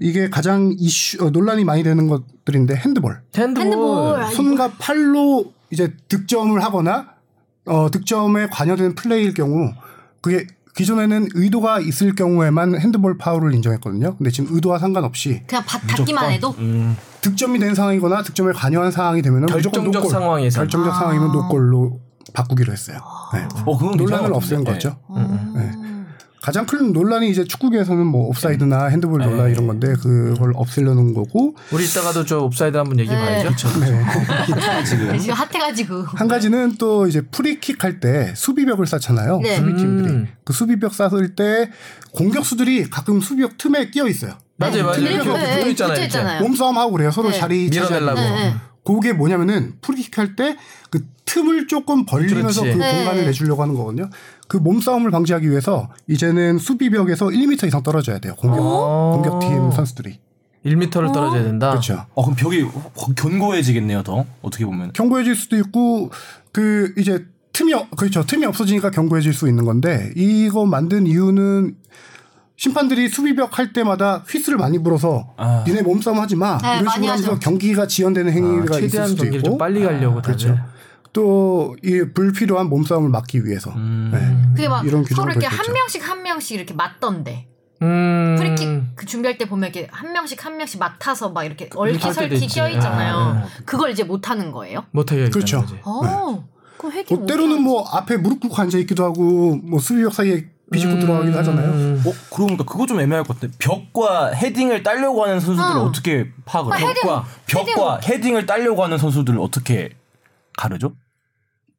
[0.00, 3.20] 이게 가장 이슈 어, 논란이 많이 되는 것들인데 핸드볼.
[3.36, 3.62] 핸드볼.
[3.64, 4.22] 핸드볼.
[4.22, 7.14] 아, 손과 팔로 이제 득점을 하거나
[7.66, 9.72] 어 득점에 관여되는 플레이일 경우
[10.20, 10.46] 그게
[10.76, 14.16] 기존에는 의도가 있을 경우에만 핸드볼 파울을 인정했거든요.
[14.16, 16.54] 근데 지금 의도와 상관없이 그냥 받, 받기만 해도.
[16.58, 16.96] 음.
[17.20, 20.10] 득점이 된 상황이거나 득점에 관여한 상황이 무조건 결정적 노골.
[20.10, 20.60] 상황에서.
[20.60, 20.98] 결정적 아.
[20.98, 22.00] 상황이면 노골로
[22.32, 22.98] 바꾸기로 했어요.
[23.32, 23.46] 네.
[23.64, 24.72] 어, 그건 논란을 없앤 같은데.
[24.72, 24.96] 거죠.
[25.10, 25.52] 음.
[25.54, 25.83] 네.
[26.44, 29.24] 가장 큰 논란이 이제 축구계에서는 뭐 옵사이드나 핸드볼 네.
[29.24, 33.42] 논란 이런 건데 그걸 없애려는 거고 우리 이따가도 저 옵사이드 한번 얘기해 네.
[33.42, 33.66] 봐야죠.
[33.80, 34.04] 네.
[34.84, 36.02] 지금 지금 핫해가지고.
[36.02, 39.38] 한 가지는 또 이제 프리킥 할 때 수비벽을 쌓잖아요.
[39.38, 39.56] 네.
[39.56, 40.28] 수비팀들이 음.
[40.44, 41.70] 그 수비벽 쌓을 때
[42.12, 44.36] 공격수들이 가끔 수비벽 틈에 끼어 있어요.
[44.56, 45.00] 맞아요, 맞아요.
[45.02, 46.04] 네, 이렇게 네, 붙어 있잖아요.
[46.36, 46.40] 이렇게.
[46.42, 47.10] 몸싸움 하고 그래요.
[47.10, 47.38] 서로 네.
[47.38, 48.20] 자리 밀어내려고.
[48.20, 48.54] 네, 네.
[48.84, 50.56] 그게 뭐냐면은 프리킥 할 때
[50.90, 52.78] 그 틈을 조금 벌리면서 그렇지.
[52.78, 52.96] 그 네.
[52.96, 54.10] 공간을 내주려고 하는 거거든요.
[54.46, 58.34] 그 몸싸움을 방지하기 위해서 이제는 수비벽에서 1m 이상 떨어져야 돼요.
[58.36, 59.12] 공격 어.
[59.22, 60.18] 공격 팀 선수들이
[60.66, 61.70] 1m를 떨어져야 된다.
[61.70, 62.04] 그렇죠.
[62.14, 62.64] 어 그럼 벽이
[63.16, 66.10] 견고해지겠네요 더 어떻게 보면 견고해질 수도 있고
[66.52, 71.76] 그 이제 틈이 없- 그렇죠 틈이 없어지니까 견고해질 수 있는 건데 이거 만든 이유는
[72.56, 75.64] 심판들이 수비벽 할 때마다 휘슬을 많이 불어서 아.
[75.66, 77.40] 니네 몸싸움 하지 마 네, 이런 식으로 하면서 하죠.
[77.40, 80.46] 경기가 지연되는 아, 행위가 있을 최대한 수도 경기를 좀 있고 빨리 가려고 다들.
[80.54, 80.73] 그렇죠.
[81.14, 84.10] 또 이 불필요한 몸싸움을 막기 위해서 음.
[84.12, 84.54] 네.
[84.54, 85.46] 그게 막 이런 서로 이렇게.
[85.46, 87.48] 한 명씩 한 명씩 이렇게 맞던데.
[87.82, 88.36] 음.
[88.38, 92.46] 프리킥 그 준비할 때 보면 이렇게 한 명씩 한 명씩 맡아서 막 이렇게 얼기설기.
[92.48, 93.16] 껴 있잖아요.
[93.16, 94.84] 아, 그걸 이제 못 하는 거예요?
[94.92, 95.60] 못 하게 하겠다는 그렇죠.
[95.60, 95.80] 거지.
[95.84, 96.44] 어.
[96.78, 100.98] 그 해결 뭐 때로는 뭐 앞에 무릎 꿇고 앉아 있기도 하고 뭐 수비벽 사이에 비집고
[101.00, 101.68] 들어가기도 하잖아요.
[101.70, 102.02] 음.
[102.06, 105.84] 어 그러고 보니까 그거 좀 애매할 것 같아 벽과 헤딩을 따려고 하는 선수들을 어.
[105.84, 106.88] 어떻게 파악을 아, 해요?
[106.88, 109.90] 헤딩, 벽과 벽과 헤딩을 따려고 하는 선수들을 어떻게
[110.56, 110.94] 가르죠?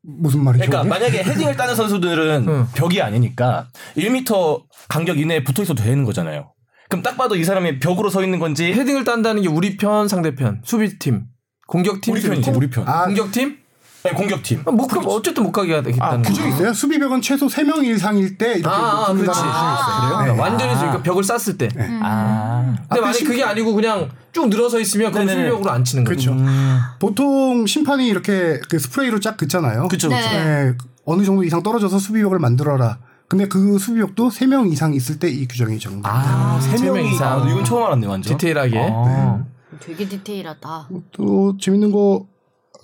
[0.05, 0.65] 무슨 말이죠?
[0.65, 0.87] 그러니까?
[0.87, 2.67] 만약에 헤딩을 따는 선수들은 응.
[2.75, 6.51] 벽이 아니니까 1m 간격 이내에 붙어 있어도 되는 거잖아요.
[6.89, 10.61] 그럼 딱 봐도 이 사람이 벽으로 서 있는 건지 헤딩을 딴다는 게 우리 편 상대편
[10.63, 11.25] 수비팀
[11.67, 12.51] 공격팀 우리 편이지?
[12.51, 12.87] 우리 편.
[12.87, 13.57] 아, 공격팀
[14.05, 14.63] 네, 공격팀.
[14.65, 16.21] 아, 못 가, 어쨌든 못 가게 하겠다는 아.
[16.21, 16.73] 규정이 있어요?
[16.73, 19.41] 수비벽은 최소 3명 이상일 때 이렇게 아, 아, 붙는다는 그렇지.
[19.41, 20.07] 규정이 있어요.
[20.09, 20.39] 그러니까 네.
[20.39, 20.77] 완전히 아.
[20.77, 21.69] 그러니까 벽을 쌌을 때.
[22.01, 22.75] 아.
[22.89, 25.47] 근데 만약 심- 그게 아니고 그냥 쭉 늘어서 있으면 그건 네네네.
[25.49, 26.31] 수비벽으로 안 치는 거죠.
[26.31, 26.43] 그렇죠.
[26.43, 26.79] 음.
[26.99, 29.87] 보통 심판이 이렇게 그 스프레이로 쫙 긋잖아요.
[29.87, 30.19] 그쵸 그쵸.
[30.29, 30.43] 네.
[30.71, 30.73] 네,
[31.05, 32.99] 어느 정도 이상 떨어져서 수비벽을 만들어라.
[33.27, 36.11] 근데 그 수비벽도 3명 이상 있을 때 이 규정이 적용됩니다.
[36.13, 37.41] 아, 세세 명이 명 이상.
[37.43, 38.37] 아, 이건 처음 알았네 완전.
[38.37, 38.89] 디테일하게.
[38.93, 39.43] 아.
[39.79, 40.89] 되게 디테일하다.
[41.11, 42.25] 또 재밌는 거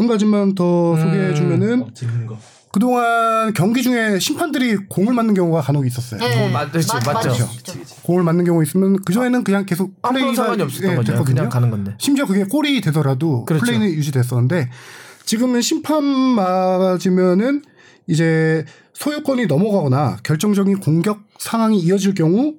[0.02, 1.86] 한 가지만 더 소개해 주면은
[2.28, 2.38] 거.
[2.72, 6.20] 그동안 경기 중에 심판들이 공을 맞는 경우가 간혹 있었어요.
[6.22, 6.52] 네.
[6.52, 7.30] 맞- 그치, 맞죠.
[7.30, 7.48] 맞죠.
[8.04, 11.12] 공을 맞는 경우 있으면 그 전에는 그냥 계속 아무런 플레이가 상관이 없었던 예, 거죠.
[11.12, 11.36] 됐거든요.
[11.36, 11.96] 그냥 가는 건데.
[12.00, 13.64] 심지어 그게 골이 되더라도 그렇죠.
[13.66, 14.70] 플레이는 유지됐었는데
[15.26, 17.62] 지금은 심판 맞으면은
[18.08, 22.56] 이제 소유권이 넘어가거나 결정적인 공격 상황이 이어질 경우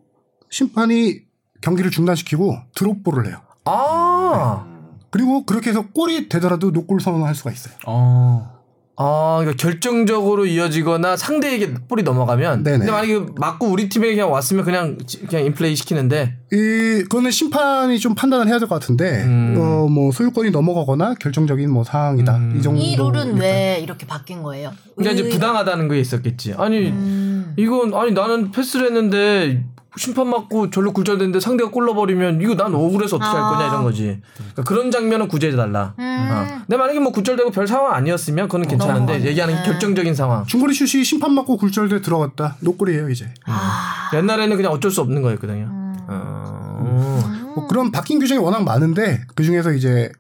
[0.51, 1.21] 심판이
[1.61, 3.39] 경기를 중단시키고 드롭볼을 해요.
[3.65, 4.67] 아.
[5.13, 7.75] 그리고 그렇게 해서 골이 되더라도 노골 선언할 수가 있어요.
[7.87, 8.51] 어.
[8.97, 12.63] 아, 그러니까 결정적으로 이어지거나 상대에게 볼이 넘어가면.
[12.63, 12.79] 네네.
[12.79, 16.37] 근데 만약에 맞고 우리 팀에 그냥 왔으면 그냥 지- 그냥 인플레이 시키는데.
[16.53, 16.57] 이
[17.05, 19.57] 그거는 심판이 좀 판단을 해야 될 것 같은데 음.
[19.59, 22.57] 어뭐 소유권이 넘어가거나 결정적인 뭐 상황이다 음.
[22.59, 22.81] 이 정도.
[22.81, 24.73] 이 룰은 왜 이렇게 바뀐 거예요?
[24.97, 26.55] 그러니까 이제 의- 부당하다는 게 있었겠지.
[26.59, 27.55] 아니 음.
[27.59, 29.65] 이건 아니 나는 패스를 했는데
[29.97, 33.69] 심판 맞고 절로 굴절됐는데 상대가 골 넣어버리면 이거 난 억울해서 어떻게 할 거냐 아.
[33.69, 34.21] 이런 거지.
[34.37, 35.95] 그러니까 그런 장면은 구제해 달라.
[35.99, 36.29] 음.
[36.31, 36.63] 어.
[36.67, 39.25] 근데 만약에 뭐 굴절되고 별 상황 아니었으면 그건 괜찮은데 넘어가네.
[39.25, 40.45] 얘기하는 게 결정적인 상황.
[40.47, 43.33] 중거리 슛이 심판 맞고 굴절돼 들어갔다 노골이에요 이제.
[43.47, 44.11] 아.
[44.15, 45.65] 옛날에는 그냥 어쩔 수 없는 거였거든요.
[45.65, 46.05] 음.
[46.09, 47.53] 어.
[47.55, 50.11] 뭐 그런 바뀐 규정이 워낙 많은데 그 중에서 이제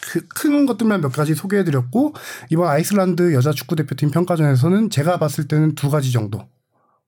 [0.00, 2.14] 그 큰 것들만 몇 가지 소개해드렸고
[2.50, 6.46] 이번 아이슬란드 여자 축구 대표팀 평가전에서는 제가 봤을 때는 두 가지 정도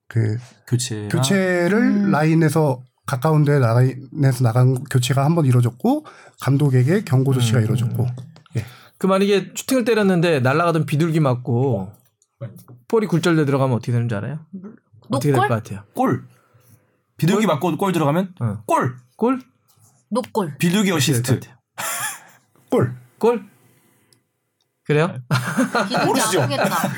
[0.09, 1.09] 그 교체.
[1.09, 6.05] 교체를 라인에서 가까운 데 라인에서 나간 교체가 한 번 이루어졌고
[6.41, 8.07] 감독에게 경고 조치가 이루어졌고
[8.57, 8.65] 예.
[8.99, 11.93] 그 만약에 슈팅을 때렸는데 날아가던 비둘기 맞고
[12.89, 14.41] 볼이 굴절돼 들어가면 어떻게 되는 줄 알아요?
[15.11, 15.49] 어떻게 될것 노골?
[15.49, 15.85] 같아요?
[15.95, 16.25] 골.
[17.17, 18.63] 비둘기 맞고 골 들어가면 어.
[18.67, 18.97] 골.
[19.17, 19.41] 골?
[20.11, 20.57] 노골.
[20.59, 21.41] 비둘기 어시스트.
[22.71, 23.45] 골 골?
[24.89, 25.13] 그래요?
[25.87, 26.49] 비둘기 모르시죠?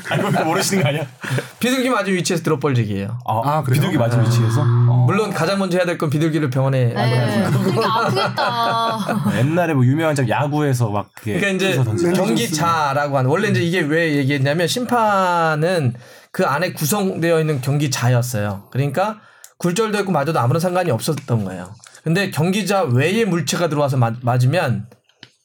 [0.09, 1.05] 알고 모르시는 거 아니야?
[1.59, 3.19] 비둘기 맞은 위치에서 드롭볼 재개예요.
[3.27, 3.81] 아, 아, 그래요?
[3.81, 4.61] 비둘기 맞은 위치에서.
[4.61, 5.03] 어.
[5.05, 7.47] 물론 가장 먼저 해야 될 건 비둘기를 병원에 네.
[7.51, 8.97] 비둘기 아프겠다.
[9.39, 14.15] 옛날에 뭐 유명한 작 야구에서 막 그게 그러니까 이제 경기자라고 하는 원래 이제 이게 왜
[14.15, 15.93] 얘기했냐면 심판은
[16.31, 18.69] 그 안에 구성되어 있는 경기자였어요.
[18.71, 19.17] 그러니까
[19.57, 21.69] 굴절되고 맞아도 아무런 상관이 없었던 거예요.
[22.05, 24.87] 근데 경기자 외에 물체가 들어와서 맞, 맞으면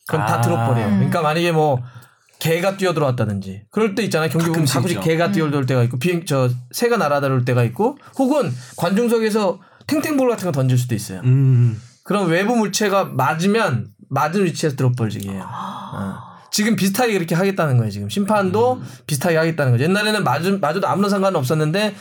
[0.07, 0.41] 그럼 다 아.
[0.41, 0.87] 들어버려요.
[0.91, 1.83] 그러니까 만약에 뭐
[2.39, 4.29] 개가 뛰어들어왔다든지 그럴 때 있잖아요.
[4.29, 5.09] 경기 보면 가끔씩 가끔씩 있죠.
[5.09, 10.53] 개가 뛰어들 때가 있고 비행 저 새가 날아다닐 때가 있고 혹은 관중석에서 탱탱볼 같은 거
[10.53, 11.21] 던질 수도 있어요.
[11.25, 11.81] 음.
[12.03, 15.43] 그럼 외부 물체가 맞으면 맞은 위치에서 드롭벌직이에요.
[15.43, 16.37] 어.
[16.51, 17.91] 지금 비슷하게 그렇게 하겠다는 거예요.
[17.91, 19.85] 지금 심판도 비슷하게 하겠다는 거죠.
[19.85, 21.95] 옛날에는 맞은 맞아도 아무런 상관은 없었는데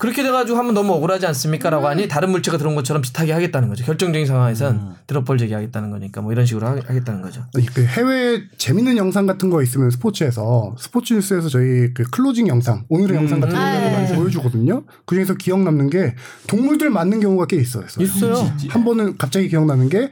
[0.00, 3.84] 그렇게 돼가지고 하면 너무 억울하지 않습니까라고 하니 다른 물체가 들어온 것처럼 비슷하게 하겠다는 거죠.
[3.84, 7.44] 결정적인 상황에선 드롭볼 재개하겠다는 거니까 뭐 이런 식으로 하, 하겠다는 거죠.
[7.74, 13.14] 그 해외 재밌는 영상 같은 거 있으면 스포츠에서 스포츠 뉴스에서 저희 그 closing 영상 오늘의
[13.14, 14.16] 영상 같은 거 아, 많이 네.
[14.16, 14.84] 보여주거든요.
[15.04, 16.14] 그 중에서 기억 남는 게
[16.46, 17.84] 동물들 맞는 경우가 꽤 있어요.
[17.98, 18.50] 있어요.
[18.70, 20.10] 한 번은 갑자기 기억나는 게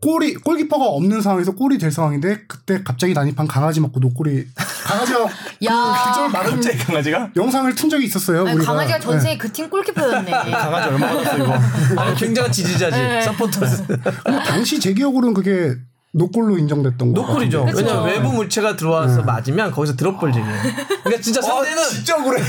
[0.00, 4.46] 골이 골키퍼가 없는 상황에서 골이 될 상황인데 그때 갑자기 난입한 강아지 맞고 노골이
[4.88, 5.20] 강아지가
[5.66, 6.04] 야.
[6.08, 8.46] 그절 마른 갑자기 강아지가 영상을 튼 적이 있었어요.
[8.46, 8.72] 아니, 우리가.
[8.72, 9.04] 강아지가 네.
[9.04, 10.30] 전생에 그 팀 골키퍼였네.
[10.50, 11.54] 강아지 얼마나 컸어 이거.
[12.02, 12.96] 아니, 굉장한 지지자지.
[12.98, 13.22] 네.
[13.22, 13.86] 서포터스.
[13.86, 15.74] 근데 당시 제 기억으로는 그게
[16.14, 17.20] 노골로 인정됐던 거.
[17.20, 17.64] 노골이죠.
[17.74, 20.56] 왜냐면 외부 물체가 들어와서 맞으면 거기서 드롭볼 재개예요.
[21.04, 22.42] 그러니까 진짜 상대는 진짜 그래.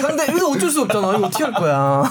[0.00, 1.16] 상대 이거 어쩔 수 없잖아.
[1.16, 2.02] 이거 어떻게 할 거야.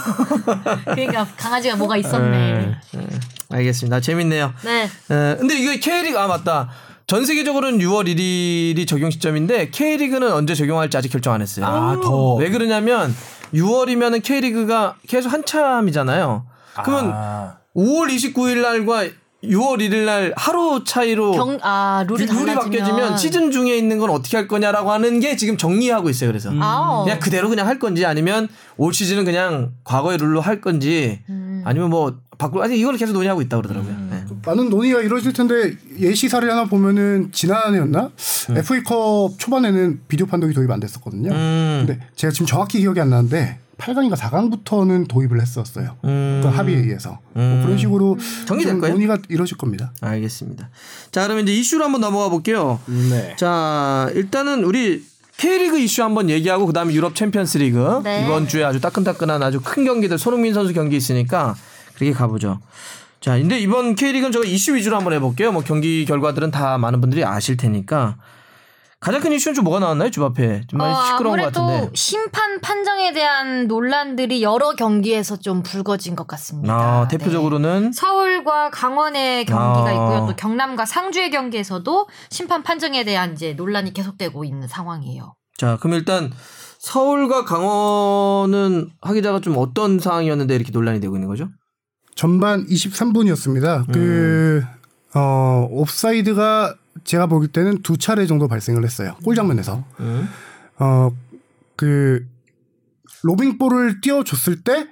[0.86, 2.76] 그러니까 강아지가 뭐가 있었네.
[2.94, 3.08] 네,
[3.50, 4.00] 알겠습니다.
[4.00, 4.54] 재밌네요.
[4.64, 4.84] 네.
[4.84, 6.70] 에, 근데 이게 K리그 아 맞다.
[7.12, 11.66] 전 세계적으로는 6월 1일이 적용 시점인데 K리그는 언제 적용할지 아직 결정 안 했어요.
[11.66, 12.36] 아, 더.
[12.36, 13.14] 왜 그러냐면
[13.54, 16.46] 6월이면은 K리그가 계속 한참이잖아요.
[16.86, 17.58] 그러면 아.
[17.76, 19.04] 5월 29일 날과
[19.44, 22.56] 6월 1일 날 하루 차이로 경, 아, 룰이 룰이.
[22.56, 26.30] 바뀌어지면 시즌 중에 있는 건 어떻게 할 거냐라고 하는 게 지금 정리하고 있어요.
[26.30, 28.48] 그래서 아, 그냥 그대로 그냥 할 건지 아니면
[28.78, 31.62] 올 시즌은 그냥 과거의 룰로 할 건지 음.
[31.66, 33.96] 아니면 뭐 바꿀 아니 이걸 계속 논의하고 있다 그러더라고요.
[34.12, 34.21] 네.
[34.46, 38.12] 많은 논의가 이루어질 텐데 예시 사례 하나 보면은 지난해였나
[38.50, 41.32] FA컵 초반에는 비디오 판독이 도입 안 됐었거든요.
[41.32, 41.84] 음.
[41.86, 45.98] 근데 제가 지금 정확히 기억이 안 나는데 8강인가 4강부터는 도입을 했었어요.
[46.06, 46.42] 음.
[46.44, 48.94] 그 합의에 의해서 뭐 그런 식으로 정리될 좀 거예요?
[48.94, 49.92] 논의가 이루어질 겁니다.
[50.02, 50.70] 알겠습니다.
[51.12, 52.80] 자, 그러면 이제 이슈로 한번 넘어가 볼게요.
[52.86, 53.36] 네.
[53.38, 55.04] 자, 일단은 우리
[55.38, 58.24] K리그 이슈 한번 얘기하고 그다음에 유럽 챔피언스 리그 네.
[58.24, 61.56] 이번 주에 아주 따끈따끈한 아주 큰 경기들 손흥민 선수 경기 있으니까
[61.96, 62.60] 그렇게 가보죠.
[63.22, 65.52] 자, 근데 이번 K리그는 제가 이슈 위주로 한번 해볼게요.
[65.52, 68.18] 뭐 경기 결과들은 다 많은 분들이 아실 테니까
[69.00, 70.62] 가장 큰 이슈는 좀 뭐가 나왔나요, 주 앞에?
[70.68, 71.92] 좀 많이 어, 시끄러운 것 아무래도 같은데.
[71.96, 76.74] 심판 판정에 대한 논란들이 여러 경기에서 좀 불거진 것 같습니다.
[76.74, 77.18] 아, 네.
[77.18, 79.92] 대표적으로는 서울과 강원의 경기가 아.
[79.92, 80.26] 있고요.
[80.28, 85.36] 또 경남과 상주의 경기에서도 심판 판정에 대한 이제 논란이 계속되고 있는 상황이에요.
[85.58, 86.32] 자, 그럼 일단
[86.80, 91.50] 서울과 강원은 하 기자가 좀 어떤 상황이었는데 이렇게 논란이 되고 있는 거죠?
[92.22, 93.88] 전반 23분이었습니다.
[93.88, 93.92] 음.
[93.92, 94.64] 그,
[95.16, 99.16] 어, 옵사이드가 제가 보기 때는 두 차례 정도 발생을 했어요.
[99.24, 99.84] 골 장면에서.
[100.00, 100.30] 음.
[100.78, 101.10] 어,
[101.76, 102.24] 그,
[103.24, 104.90] 로빙볼을 띄워줬을 때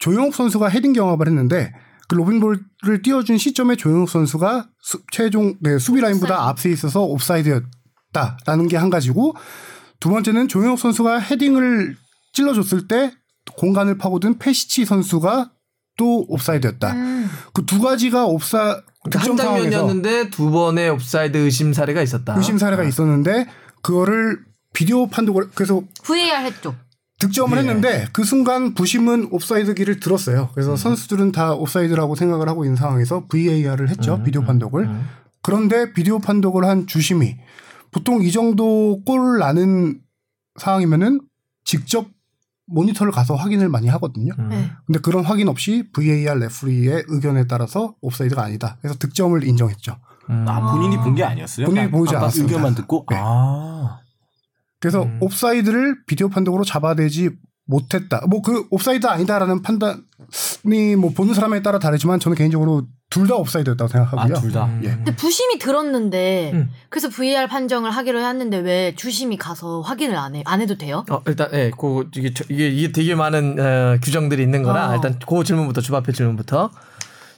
[0.00, 1.72] 조용욱 선수가 헤딩 경합을 했는데
[2.08, 6.48] 그 로빙볼을 띄워준 시점에 조용욱 선수가 수, 최종 네, 수비 라인보다.
[6.48, 9.36] 앞서 있어서 옵사이드였다라는 게 한 가지고
[10.00, 11.96] 두 번째는 조용욱 선수가 헤딩을
[12.32, 13.12] 찔러줬을 때
[13.56, 15.52] 공간을 파고든 페시치 선수가
[15.96, 16.92] 또 옵사이드였다.
[16.92, 17.30] 음.
[17.52, 22.36] 그 두 가지가 옵사 그러니까 한 장면이었는데 두 번의 옵사이드 의심 사례가 있었다.
[22.36, 23.46] 의심 사례가 있었는데
[23.82, 24.40] 그거를
[24.72, 26.74] 비디오 판독을 그래서 VAR 했죠.
[27.18, 27.60] 득점을 예.
[27.60, 30.50] 했는데 그 순간 부심은 옵사이드기를 들었어요.
[30.52, 34.22] 그래서 선수들은 다 옵사이드라고 생각을 하고 있는 상황에서 VAR을 했죠.
[34.22, 34.88] 비디오 판독을.
[35.42, 37.36] 그런데 비디오 판독을 한 주심이
[37.90, 40.00] 보통 이 정도 골 나는
[40.58, 41.20] 상황이면은
[41.64, 42.06] 직접
[42.66, 44.32] 모니터를 가서 확인을 많이 하거든요.
[44.38, 44.48] 음.
[44.48, 44.70] 네.
[44.86, 48.78] 근데 그런 확인 없이 VAR referee의 의견에 따라서 옵사이드가 아니다.
[48.80, 49.96] 그래서 득점을 인정했죠.
[50.30, 50.44] 음.
[50.48, 51.66] 아 본인이 본 게 아니었어요?
[51.66, 52.52] 본인이 그냥 보지 아까 않았습니다.
[52.52, 53.06] 의견만 듣고.
[53.10, 53.16] 네.
[53.18, 54.00] 아.
[54.80, 55.18] 그래서 음.
[55.20, 57.30] 옵사이드를 비디오 판독으로 잡아내지
[57.66, 58.20] 못했다.
[58.28, 63.88] 뭐 그 옵사이드 아니다라는 판단이 뭐 보는 사람에 따라 다르지만 저는 개인적으로 둘 다 옵사이드였다고
[63.88, 64.36] 생각하고요.
[64.36, 64.68] 아, 둘 다.
[64.82, 64.88] 예.
[64.88, 66.70] 근데 부심이 들었는데 음.
[66.88, 70.42] 그래서 VAR 판정을 하기로 했는데 왜 주심이 가서 확인을 안 해?
[70.44, 71.04] 안 해도 돼요?
[71.10, 74.94] 어, 일단 예, 그 이게 저- 이게 이게 되게 많은 어, 규정들이 있는 거라 어.
[74.96, 76.70] 일단 그 질문부터 주바페 질문부터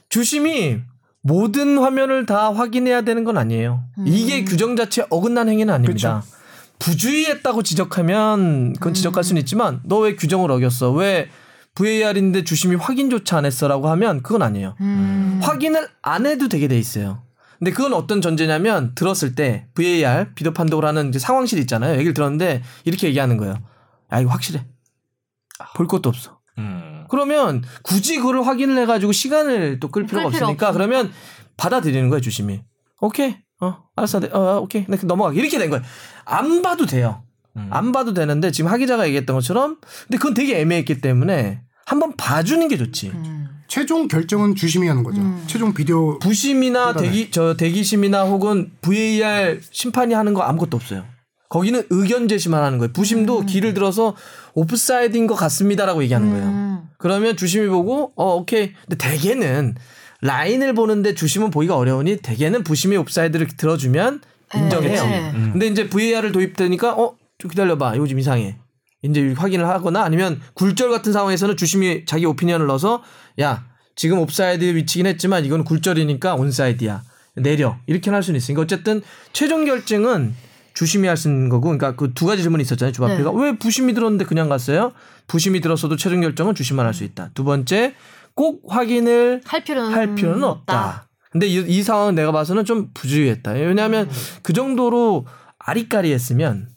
[0.09, 0.78] 주심이
[1.22, 3.85] 모든 화면을 다 확인해야 되는 건 아니에요.
[3.98, 4.04] 음.
[4.07, 6.22] 이게 규정 자체 어긋난 행위는 아닙니다.
[6.78, 10.92] 부주의했다고 지적하면 그건 지적할 수는 있지만 너 왜 규정을 어겼어?
[10.92, 11.28] 왜
[11.74, 14.74] VAR인데 주심이 확인조차 안 했어라고 하면 그건 아니에요.
[14.81, 15.40] 음.
[15.42, 17.22] 확인을 안 해도 되게 돼 있어요.
[17.59, 21.94] 근데 그건 어떤 전제냐면 들었을 때 VAR 비디오 판독을 하는 이제 상황실 있잖아요.
[21.94, 23.54] 얘기를 들었는데 이렇게 얘기하는 거예요.
[24.12, 24.64] 야 이거 확실해.
[25.74, 26.38] 볼 것도 없어.
[26.59, 27.04] 음.
[27.09, 30.72] 그러면 굳이 그걸 확인을 해가지고 시간을 또 끌 필요가 끌 필요 없으니까 없으니까.
[30.72, 31.12] 그러면
[31.57, 32.62] 받아들이는 거예요 주심이.
[33.00, 33.37] 오케이.
[33.61, 34.20] 어 알았어.
[34.20, 34.85] 네, 어 오케이.
[34.88, 35.83] 나 넘어가게 이렇게 된 거예요.
[36.24, 37.24] 안 봐도 돼요.
[37.56, 37.68] 음.
[37.70, 42.66] 안 봐도 되는데 지금 하 기자가 얘기했던 것처럼 근데 그건 되게 애매했기 때문에 한번 봐주는
[42.68, 43.08] 게 좋지.
[43.08, 43.48] 음.
[43.68, 45.20] 최종 결정은 주심이 하는 거죠.
[45.20, 45.44] 음.
[45.46, 46.94] 최종 비디오 부심이나.
[46.94, 51.04] 대기 저 대기심이나 혹은 VAR 심판이 하는 거 아무것도 없어요.
[51.48, 52.92] 거기는 의견 제시만 하는 거예요.
[52.92, 54.14] 부심도 기를 들어서
[54.54, 56.46] 오프사이드인 것 같습니다라고 얘기하는 거예요.
[56.46, 56.82] 음.
[56.98, 58.72] 그러면 주심이 보고 어 오케이.
[58.87, 59.76] 근데 대개는
[60.20, 64.20] 라인을 보는데 주심은 보기가 어려우니 대개는 부심이 옵사이드를 들어주면
[64.54, 65.04] 인정해요.
[65.04, 65.32] 네.
[65.32, 67.94] 근데 이제 VAR을 도입되니까 어 좀 기다려봐.
[67.94, 68.59] 이거 좀 이상해.
[69.03, 73.03] 이제 확인을 하거나 아니면 굴절 같은 상황에서는 주심이 자기 opinion을 넣어서
[73.40, 77.03] 야 지금 옵사이드 위치긴 했지만 이건 굴절이니까 온사이드야
[77.37, 79.01] 내려 이렇게 할 수는 있으니까 어쨌든
[79.33, 80.35] 최종 결정은
[80.74, 84.24] 주심이 할 수 있는 거고 그러니까 그 두 가지 질문이 있었잖아요 주바페가 왜 부심이 들었는데
[84.24, 84.92] 그냥 갔어요
[85.29, 87.94] 부심이 들었어도 최종 결정은 주심만 할 수 있다 두 번째
[88.35, 91.09] 꼭 확인을 할 필요는 할 필요는 없다.
[91.31, 93.53] 근데 이, 이 상황은 내가 봐서는 좀 부주의했다.
[93.53, 94.09] 왜냐하면
[94.42, 95.27] 그 정도로
[95.59, 96.68] 아리까리했으면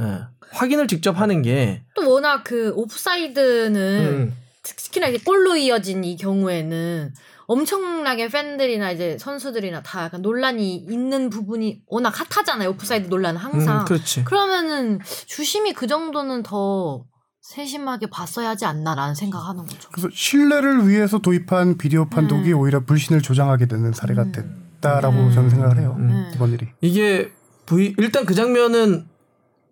[0.00, 6.16] 예, 확인을 직접 하는 게 또 워낙 그 오프사이드는 음, 특히나 이제 골로 이어진 이
[6.16, 7.12] 경우에는
[7.46, 12.70] 엄청나게 팬들이나 이제 선수들이나 다 약간 논란이 있는 부분이 워낙 핫하잖아요.
[12.70, 13.80] 오프사이드 논란은 항상.
[13.80, 14.24] 음, 그렇지.
[14.24, 17.04] 그러면은 주심이 그 정도는 더
[17.42, 19.90] 세심하게 봤어야 하지 않나라는 생각하는 거죠.
[19.92, 22.58] 그래서 신뢰를 위해서 도입한 비디오 판독이 음.
[22.60, 24.32] 오히려 불신을 조장하게 되는 사례가 음.
[24.80, 25.32] 됐다라고 음.
[25.32, 25.94] 저는 생각을 해요.
[25.98, 26.32] 음.
[26.34, 26.68] 이번 일이.
[26.80, 27.30] 이게
[27.66, 29.06] V 일단 그 장면은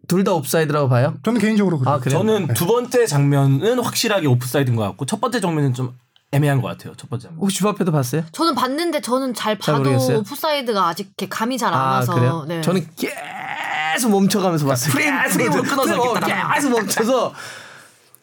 [0.08, 1.14] 둘 다 옵사이드라고 봐요.
[1.24, 1.94] 저는 개인적으로 그래요.
[1.94, 2.18] 아 그래요?
[2.18, 5.94] 저는 두 번째 장면은 확실하게 오프사이드인 것 같고 첫 번째 장면은 좀
[6.32, 6.94] 애매한 것 같아요.
[6.96, 7.40] 첫 번째 장면.
[7.42, 8.24] 혹시 주바페도 봤어요?
[8.32, 10.18] 저는 봤는데 저는 잘 잘 봐도 모르겠어요?
[10.18, 12.14] 오프사이드가 아직 이렇게 감이 잘 안 아 와서.
[12.14, 12.44] 그래요?
[12.48, 12.60] 네.
[12.62, 14.92] 저는 계속 멈춰가면서 봤어요.
[14.92, 16.34] 프레임, 프레임을 끊어서 끊어, 이렇게.
[16.54, 17.32] 계속 멈춰서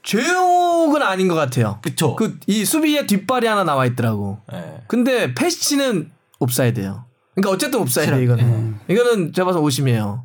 [0.03, 1.79] 죄옥은 아닌 것 같아요.
[1.81, 2.15] 그쵸.
[2.15, 4.39] 그이 수비에 뒷발이 하나 나와 있더라고.
[4.53, 4.81] 예.
[4.87, 7.05] 근데 패시는 옵사이드예요.
[7.35, 8.79] 그러니까 어쨌든 옵사이드 이거는.
[8.89, 10.23] 이거는 제가 봐서 오심이에요.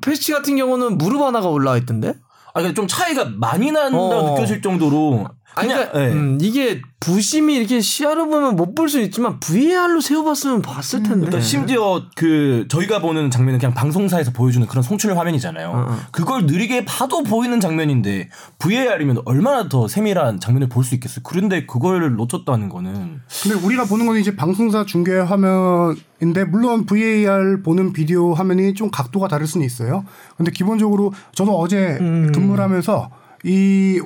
[0.00, 2.14] 패시 같은 경우는 무릎 하나가 올라와 있던데.
[2.54, 4.30] 아, 그러니까 좀 차이가 많이 난다 고 어.
[4.30, 5.28] 느껴질 정도로.
[5.56, 6.12] 아니, 그러니까 예.
[6.12, 11.26] 음, 이게 부심이 이렇게 시야로 보면 못 볼 수 있지만 VAR로 세워봤으면 봤을 텐데.
[11.26, 15.68] 그러니까 심지어 그 저희가 보는 장면은 그냥 방송사에서 보여주는 그런 송출 화면이잖아요.
[15.70, 15.98] 어, 어.
[16.12, 21.20] 그걸 느리게 봐도 보이는 장면인데 VAR이면 얼마나 더 세밀한 장면을 볼 수 있겠어요.
[21.24, 27.92] 그런데 그걸 놓쳤다는 거는 근데 우리가 보는 건 이제 방송사 중계 화면인데 물론 VAR 보는
[27.92, 30.04] 비디오 화면이 좀 각도가 다를 수는 있어요.
[30.36, 32.30] 근데 기본적으로 저도 어제 음.
[32.32, 33.10] 근무를 하면서
[33.42, 34.00] 이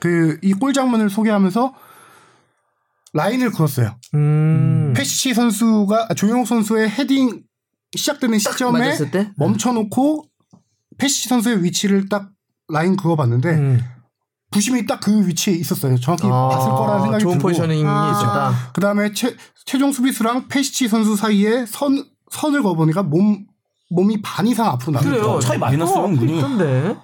[0.00, 1.74] 그 이 골 장면을 소개하면서
[3.12, 3.96] 라인을 그었어요.
[4.14, 4.92] 음.
[4.96, 7.42] 페시치 선수가 아, 조영욱 선수의 헤딩
[7.96, 9.32] 시작되는 시점에 때?
[9.36, 10.24] 멈춰놓고
[10.98, 12.30] 페시치 선수의 위치를 딱
[12.68, 13.80] 라인 그어봤는데 음.
[14.52, 15.98] 부심이 딱 그 위치에 있었어요.
[15.98, 17.48] 정확히 아, 봤을 거라는 생각이 좋은 들고.
[17.48, 18.10] 포지셔닝이 아.
[18.12, 18.70] 있었다.
[18.72, 19.10] 그 다음에
[19.66, 23.44] 최종 수비수랑 페시치 선수 사이에 선 선을 그어보니까 몸
[23.90, 25.04] 몸이 반 이상 앞으로 나가.
[25.08, 25.40] 그래요.
[25.40, 26.12] 차이 많이 났어요, 어.
[26.12, 26.96] 있던데.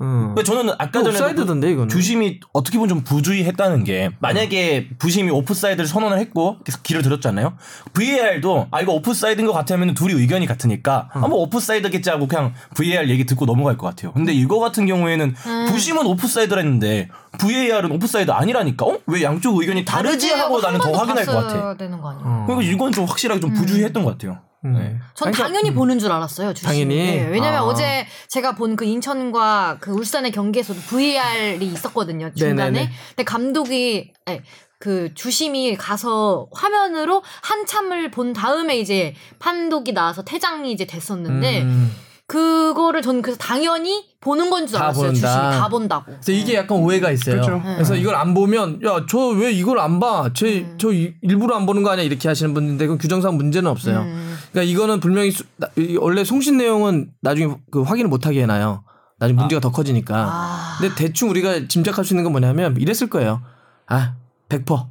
[0.00, 0.34] 음.
[0.34, 1.88] 그러니까 저는 아까 전에 옵사이드던데 이거는.
[1.88, 7.54] 주심이 어떻게 보면 좀 부주의했다는 게 만약에 부심이 오프사이드를 선언을 했고 계속 기를 들었잖아요.
[7.92, 13.24] VAR도 아 이거 오프사이드인 것 같으면 둘이 의견이 같으니까 아뭐 오프사이드겠지 하고 그냥 VAR 얘기
[13.24, 14.12] 듣고 넘어갈 것 같아요.
[14.12, 15.34] 근데 이거 같은 경우에는
[15.68, 18.98] 부심은 오프사이드라 했는데 VAR은 오프사이드 아니라니까 어?
[19.06, 21.76] 왜 양쪽 의견이 다르지 하고 나는 더 확인할 것 같아.
[21.76, 22.24] 되는 거 아니에요?
[22.26, 22.44] 어.
[22.46, 24.38] 그러니까 이건 좀 확실하게 좀 부주의했던 것 같아요.
[24.64, 24.72] 음.
[24.74, 24.98] 네.
[25.14, 26.54] 전 그러니까, 당연히 보는 줄 알았어요.
[26.54, 26.72] 주심이.
[26.72, 26.96] 당연히?
[26.96, 27.64] 네, 왜냐면 아.
[27.64, 32.30] 어제 제가 본 그 인천과 그 울산의 경기에서도 VAR이 있었거든요.
[32.34, 32.70] 중간에.
[32.70, 32.90] 네네네.
[33.10, 34.40] 근데 감독이 아니,
[34.80, 41.94] 그 주심이 가서 화면으로 한참을 본 다음에 이제 판독이 나와서 퇴장이 이제 됐었는데 음.
[42.26, 45.12] 그거를 저는 그래서 당연히 보는 건줄다 알았어요.
[45.12, 45.28] 본다.
[45.28, 46.04] 주심이 다 본다고.
[46.06, 47.42] 그래서 이게 약간 오해가 있어요.
[47.42, 47.62] 그렇죠.
[47.62, 50.30] 그래서 이걸 안 보면 야 저 왜 이걸 안 봐?
[50.34, 52.04] 쟤저 일부러 안 보는 거 아니야?
[52.04, 54.00] 이렇게 하시는 분인데 그건 규정상 문제는 없어요.
[54.00, 54.33] 음.
[54.54, 58.84] 그러니까 이거는 분명히 수- 나- 이- 원래 송신 내용은 나중에 그 확인을 못 하게 해놔요.
[59.18, 60.16] 나중에 문제가 더 커지니까.
[60.30, 60.76] 아.
[60.80, 63.42] 근데 대충 우리가 짐작할 수 있는 건 뭐냐면 이랬을 거예요.
[63.88, 64.14] 아,
[64.48, 64.88] 100%.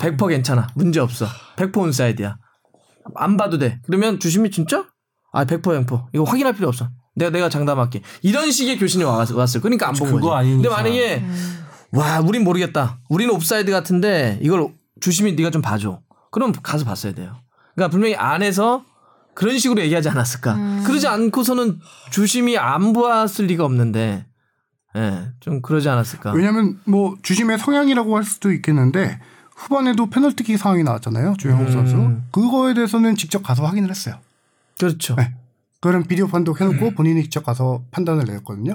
[0.00, 0.68] 100% 괜찮아.
[0.74, 1.26] 문제 없어.
[1.56, 2.36] 100% 온사이드야.
[3.16, 3.80] 안 봐도 돼.
[3.86, 4.86] 그러면 주심이 진짜?
[5.32, 6.06] 아, 100% 0%.
[6.14, 6.88] 이거 확인할 필요 없어.
[7.16, 8.02] 내가 내가 장담할게.
[8.22, 9.60] 이런 식의 교신이 왔, 왔을.
[9.60, 10.28] 그러니까 안 본 거지.
[10.28, 10.56] 아니니까.
[10.56, 11.24] 근데 만약에
[11.92, 13.00] 와, 우린 모르겠다.
[13.08, 14.68] 우리는 옵사이드 같은데 이걸
[15.00, 16.00] 주심이 네가 좀 봐줘.
[16.30, 17.36] 그럼 가서 봤어야 돼요.
[17.78, 18.84] 그러니까 분명히 안에서
[19.34, 20.82] 그런 식으로 얘기하지 않았을까.
[20.84, 21.78] 그러지 않고서는
[22.10, 24.26] 주심이 안 보았을 리가 없는데,
[24.96, 26.32] 예, 좀 그러지 않았을까.
[26.32, 29.20] 왜냐하면 뭐 주심의 성향이라고 할 수도 있겠는데
[29.54, 31.34] 후반에도 페널티킥 상황이 나왔잖아요.
[31.38, 31.72] 조영욱 음.
[31.72, 32.16] 선수.
[32.32, 34.16] 그거에 대해서는 직접 가서 확인을 했어요.
[34.78, 35.14] 그렇죠.
[35.14, 35.34] 네.
[35.80, 38.74] 그런 비디오 판독 해놓고 본인이 직접 가서 판단을 내렸거든요.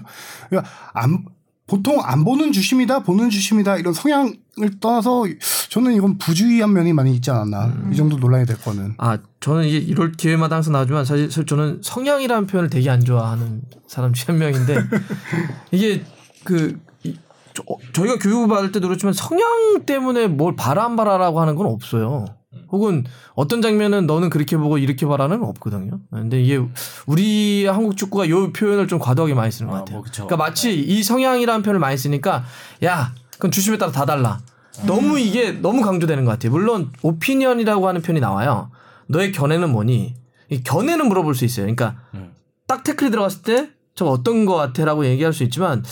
[0.49, 1.25] 그러니까 안,
[1.65, 4.35] 보통 안 보는 주심이다, 보는 주심이다 이런 성향을
[4.81, 5.23] 떠나서
[5.69, 7.89] 저는 이건 부주의한 면이 많이 있지 않았나.
[7.91, 8.95] 이 정도 논란이 될 거는.
[8.97, 14.11] 아, 저는 이게 이럴 기회마다 항상 나오지만 사실 저는 성향이라는 표현을 되게 안 좋아하는 사람
[14.13, 14.75] 중한 명인데
[15.71, 16.03] 이게
[16.43, 17.15] 그 이-
[17.53, 22.25] 저, 저희가 교육을 받을 때도 그렇지만 성향 때문에 뭘안 봐라라고 하는 건 없어요.
[22.71, 23.03] 혹은
[23.35, 25.99] 어떤 장면은 너는 그렇게 보고 이렇게 봐라는 없거든요.
[26.09, 26.59] 근데 이게
[27.05, 29.97] 우리 한국 축구가 이 표현을 좀 과도하게 많이 쓰는 것 아, 같아요.
[29.97, 30.25] 뭐 그쵸.
[30.25, 32.43] 그러니까 마치 이 성향이라는 표현을 많이 쓰니까
[32.83, 34.39] 야, 그건 주심에 따라 다 달라.
[34.87, 36.51] 너무 이게 너무 강조되는 것 같아요.
[36.51, 38.71] 물론 오피니언이라고 하는 표현이 나와요.
[39.07, 40.15] 너의 견해는 뭐니?
[40.49, 41.65] 이 견해는 물어볼 수 있어요.
[41.65, 42.33] 그러니까 음.
[42.67, 45.83] 딱 태클이 들어갔을 때 저거 어떤 거 같아라고 얘기할 수 있지만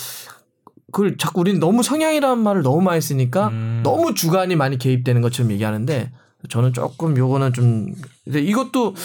[0.92, 3.82] 그걸 자꾸 우리는 너무 성향이라는 말을 너무 많이 쓰니까 음.
[3.84, 6.12] 너무 주관이 많이 개입되는 것처럼 얘기하는데
[6.50, 8.96] 저는 조금 요거는 좀 근데 이것도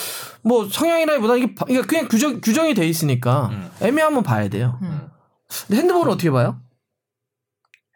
[0.43, 3.71] 뭐 성향이라기보다 이게 바- 그러니까 그냥 규정 규정이 돼 있으니까 음.
[3.81, 4.79] 애매하면 봐야 돼요.
[4.83, 5.09] 음.
[5.67, 6.61] 근데 핸드볼은 어떻게 봐요?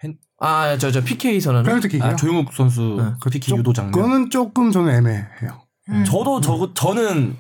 [0.04, 1.38] 핸- 아, 저, 저 PK?
[1.40, 2.04] 페널티 킥이요.
[2.04, 3.12] 아, 조용욱 선수 네.
[3.20, 3.92] 그 PK 유도 장면.
[3.92, 5.62] 그거는 조금 저는 애매해요.
[5.90, 6.04] 음.
[6.04, 7.36] 저도 저 저는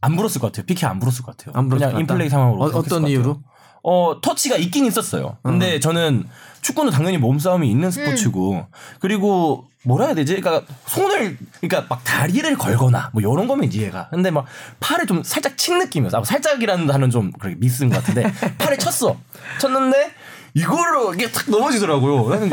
[0.00, 0.66] 안 불었을 것 같아요.
[0.66, 1.54] PK 안 불었을 것 같아요.
[1.58, 1.98] 안 그냥?
[1.98, 2.62] 인플레이 상황으로.
[2.62, 3.06] 어, 같아요.
[3.08, 3.42] 이유로?
[3.82, 5.38] 어 터치가 있긴 있었어요.
[5.44, 6.24] 근데 저는
[6.62, 8.66] 축구는 당연히 몸싸움이 있는 스포츠고
[8.98, 10.40] 그리고 뭐라 해야 되지?
[10.40, 14.08] 그러니까 손을 그러니까 막 다리를 걸거나 뭐 이런 거면 이해가.
[14.10, 14.44] 근데 막
[14.80, 16.18] 팔을 좀 살짝 친 느낌이었어.
[16.18, 19.16] 아, 살짝이라는 단어는 좀 그렇게 미스인 것 같은데 팔에 쳤어.
[19.60, 20.12] 쳤는데
[20.54, 22.28] 이거를 이게 탁 넘어지더라고요.
[22.28, 22.52] 나는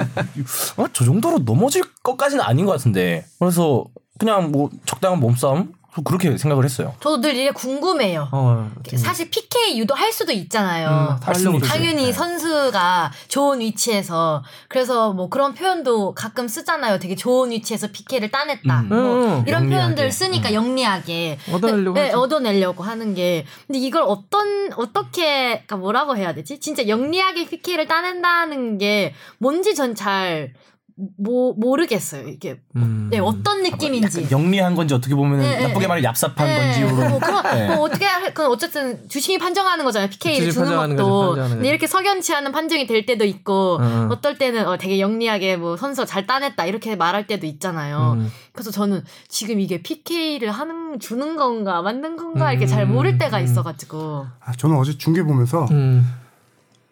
[0.78, 3.26] 어, 저 정도로 넘어질 것까지는 아닌 것 같은데.
[3.40, 3.86] 그래서
[4.20, 6.94] 그냥 뭐 적당한 몸싸움 그렇게 생각을 했어요.
[7.00, 8.30] 저도 늘 이게 궁금해요.
[8.32, 11.18] 어, 사실 PK 유도할 수도 있잖아요.
[11.22, 11.60] 음.
[11.60, 12.12] 당연히 네.
[12.12, 17.00] 선수가 좋은 위치에서 그래서 뭐 그런 표현도 가끔 쓰잖아요.
[17.00, 18.80] 되게 좋은 위치에서 PK를 따냈다.
[18.82, 18.90] 음.
[18.90, 18.98] 뭐
[19.38, 19.64] 음, 이런.
[19.74, 22.12] 표현들 쓰니까 영리하게 얻어내려고 네.
[22.12, 25.24] 얻어내려고 하는 게 근데 이걸 어떤 어떻게
[25.66, 26.60] 그러니까 뭐라고 해야 되지?
[26.60, 30.54] 진짜 영리하게 PK를 따낸다는 게 뭔지 전 잘
[30.96, 32.28] 모르겠어요.
[32.28, 33.08] 이게 음.
[33.10, 34.28] 네, 어떤 느낌인지.
[34.30, 35.88] 영리한 건지 어떻게 보면 네, 네, 나쁘게 네.
[35.88, 36.86] 말하면 얍삽한 건지 네.
[36.86, 37.68] 모르는 뭐 네.
[37.68, 40.10] 뭐 어떻게 할, 그건 어쨌든 주심이 판정하는 거잖아요.
[40.10, 41.28] PK를 주는 판정하는 것도.
[41.28, 41.70] 판정하는 근데.
[41.70, 44.10] 이렇게 석연치 않은 판정이 될 때도 있고 음.
[44.12, 48.14] 어떨 때는 어, 되게 영리하게 뭐 선수가 잘 따냈다 이렇게 말할 때도 있잖아요.
[48.18, 48.32] 음.
[48.52, 52.68] 그래서 저는 지금 이게 PK를 하는 주는 건가 만든 건가 이렇게 음.
[52.68, 53.44] 잘 모를 때가 음.
[53.44, 54.28] 있어가지고.
[54.40, 56.08] 아, 저는 어제 중계 보면서 음.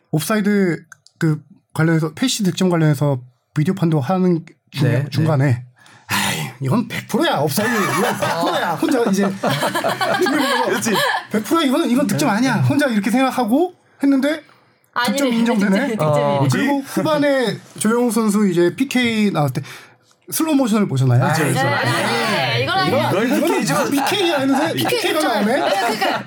[0.09, 0.85] 옵사이드
[1.19, 1.39] 그
[1.73, 3.21] 관련해서 패시 득점 관련해서
[3.53, 5.65] 비디오 판독하는 중, 네, 중간에
[6.07, 10.91] 아이 이건 100%야 옵사이드 이건 100%야 혼자 이제 보면서
[11.31, 14.43] 100%야 이거는 이건 득점 아니야 혼자 이렇게 생각하고 했는데
[15.07, 15.27] 득점.
[15.27, 15.95] 인정되네?
[15.99, 16.47] 어.
[16.51, 19.61] 그리고 후반에 조영우 선수 이제 PK 나올 때
[20.29, 21.23] 슬로우 모션을 보셨나요?
[21.25, 21.63] 아, 네, 그렇죠.
[21.63, 23.09] 네, 이건 아니야.
[23.11, 25.61] 이거는 PK야 했는데 PK가 나오네.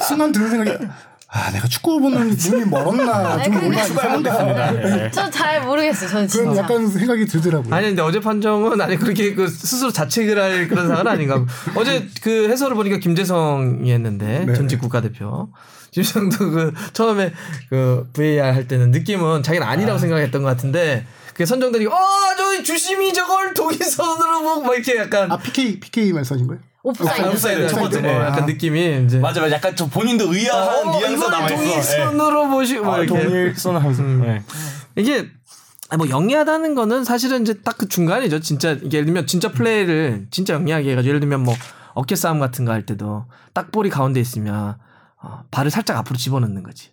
[0.06, 0.86] 순간 드는 생각이
[1.36, 5.10] 아 내가 축구 보는 눈이 멀었나 좀 아니, 몰라 근데- 이상한가.
[5.10, 6.08] 저잘 모르겠어요.
[6.08, 6.62] 저는 그런 진짜.
[6.62, 7.74] 약간 생각이 들더라고요.
[7.74, 12.06] 아니 근데 어제 판정은 아니 그렇게 그 스스로 자책을 할 그런 상황은 아닌가 고 어제
[12.22, 14.54] 그 해설을 보니까 김재성이 했는데 네.
[14.54, 15.48] 전직 국가대표
[15.90, 17.32] 김재성도 그 처음에
[17.68, 21.94] 그 VAR 할 때는 느낌은 자기는 아니라고 생각했던 것 같은데 그 선정들이 어
[22.36, 26.62] 저 주심이 저걸 독일선으로 보고 막 이렇게 약간 아 PK PK 말씀하신 거예요?
[26.84, 27.28] 옵사이드.
[27.28, 28.00] 옵사이드 첫 번째.
[28.02, 28.46] 뭐 약간 아.
[28.46, 31.56] 느낌이 이제 맞아 맞아 약간 좀 본인도 의아한 어, 뉘앙스 이걸 남아 있어.
[31.56, 34.02] 동일선으로 보시고 뭐 아, 이렇게 동일선 하면서.
[34.02, 34.42] 네.
[34.96, 35.28] 이게
[35.88, 38.40] 아, 뭐 영리하다는 거는 사실은 이제 딱 그 중간이죠.
[38.40, 41.54] 진짜 이게 예를 들면 진짜 플레이를 진짜 영리하게 해가지고 예를 들면 뭐
[41.94, 44.76] 어깨 싸움 같은 거 할 때도 딱 볼이 가운데 있으면
[45.22, 46.90] 어, 발을 살짝 앞으로 집어넣는 거지.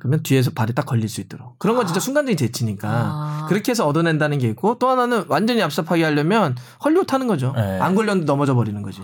[0.00, 1.58] 그러면 뒤에서 발이 딱 걸릴 수 있도록.
[1.58, 2.88] 그런 건 진짜 순간적인 재치니까.
[2.88, 3.46] 아.
[3.48, 7.52] 그렇게 해서 얻어낸다는 게 있고 또 하나는 완전히 얍삽하게 하려면 헐리우드 하는 거죠.
[7.56, 7.78] 네.
[7.80, 9.00] 안 걸렸는데 넘어져 버리는 거지.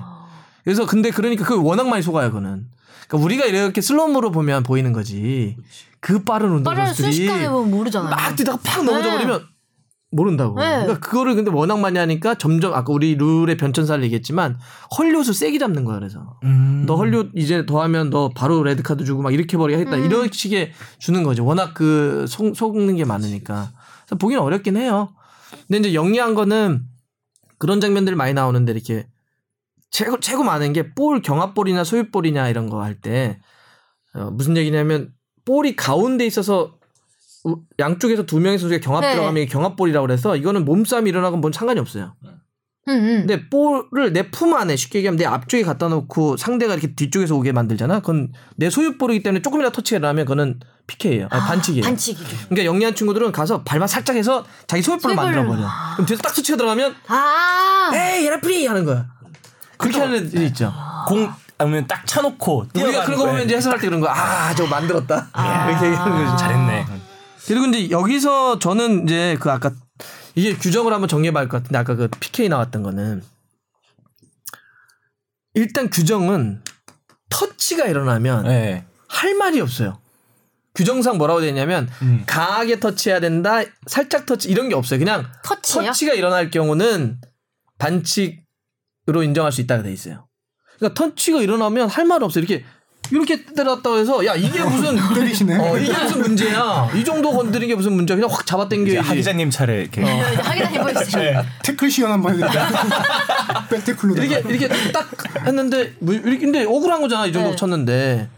[0.65, 2.67] 그래서 근데 그러니까 그 워낙 많이 속아요, 그는.
[3.07, 5.57] 그러니까 우리가 이렇게 슬로로 보면 보이는 거지.
[6.01, 8.11] 그 빠른 운동 빠른 선수들이 순식간에 보면 모르잖아요.
[8.11, 9.17] 막 뛰다가 팍 넘어져 네.
[9.17, 9.47] 버리면
[10.15, 10.59] 모른다고.
[10.61, 10.69] 네.
[10.83, 14.57] 그러니까 그거를 근데 워낙 많이 하니까 점점 아까 우리 룰의 변천사를 얘기했지만
[14.97, 16.39] 헐리우드를 세게 잡는 거야 그래서.
[16.45, 16.85] 음.
[16.87, 20.05] 너 헐리우드 이제 더 하면 너 바로 레드 카드 주고 막 이렇게 버리겠다 음.
[20.05, 21.45] 이런 식의 주는 거죠.
[21.45, 23.73] 워낙 그 속, 속는 게 많으니까.
[24.05, 25.11] 그래서 보기는 어렵긴 해요.
[25.69, 26.83] 근데 이제 영리한 거는
[27.59, 29.07] 그런 장면들이 많이 나오는데 이렇게
[29.91, 33.41] 최고 최고 많은 게 볼 경합볼이나 소유볼이냐 이런 거 할 때
[34.15, 35.13] 어, 무슨 얘기냐면
[35.45, 36.84] 볼이 가운데 있어서 우-
[37.79, 39.13] 양쪽에서 두 명의 선수가 경합 네.
[39.13, 42.15] 들어가면 이게 경합볼이라고 그래서 이거는 몸싸움이 일어나건 뭔 상관이 없어요.
[42.87, 43.27] 응, 응.
[43.27, 47.53] 근데 볼을 내 품 안에 쉽게 얘기하면 내 앞쪽에 갖다 놓고 상대가 이렇게 뒤쪽에서 오게
[47.53, 48.01] 만들잖아.
[48.01, 51.29] 그건 내 소유볼이기 때문에 조금이라도 터치가 일어나면 그거는 PK예요.
[51.31, 51.83] 아니, 반칙이에요.
[51.85, 52.37] 반칙이죠.
[52.51, 55.67] 그러니까 영리한 친구들은 가서 발만 살짝 해서 자기 소유볼을 만들어 버려.
[55.95, 57.91] 그럼 뒤에서 딱 터치가 들어가면 아.
[57.95, 59.07] 에이 얘라 프리 하는 거야.
[59.79, 60.73] 그렇게 하는 애들이 있죠.
[61.09, 64.69] 공 아니면 딱 차놓고 우리가 그런 거 보면 이제 해설할 때 그런 거 아 저거
[64.69, 65.29] 만들었다
[65.69, 66.43] 이렇게 얘기하는 거지.
[66.43, 66.87] 잘했네.
[67.47, 69.73] 그리고 이제 여기서 저는 이제 그 아까
[70.35, 73.23] 이게 규정을 한번 정리해봐야 할 것 같은데 아까 그 PK 나왔던 거는
[75.55, 76.63] 일단 규정은
[77.29, 78.85] 터치가 일어나면 네.
[79.09, 79.99] 할 말이 없어요.
[80.75, 82.25] 규정상 뭐라고 되어 있냐면 음.
[82.27, 84.99] 강하게 터치해야 된다, 살짝 터치 이런 게 없어요.
[84.99, 85.85] 그냥 터치요?
[85.85, 87.21] 터치가 일어날 경우는
[87.79, 90.27] 반칙으로 인정할 수 있다고 돼 있어요.
[90.79, 92.43] 그러니까 터치가 일어나면 할 말 없어요.
[92.45, 92.65] 이렇게
[93.11, 95.57] 이렇게 때렸다고 해서 야 이게 무슨 때리시네.
[95.59, 96.91] 어, 이게 무슨 문제야?
[96.95, 98.17] 이 정도 건드린 게 무슨 문제야?
[98.17, 99.09] 그냥 확 잡아당겨야지.
[99.09, 100.03] 하 기자님 차례 이렇게.
[100.03, 100.07] 어.
[100.07, 101.45] 확인해 보세요.
[101.63, 102.69] 태클 시연 한번 해드릴까요?
[103.71, 105.09] 백태클로 이렇게 이렇게 딱
[105.47, 107.57] 했는데 뭐 이렇게 근데 억울한 거잖아 이 정도 네.
[107.57, 108.29] 쳤는데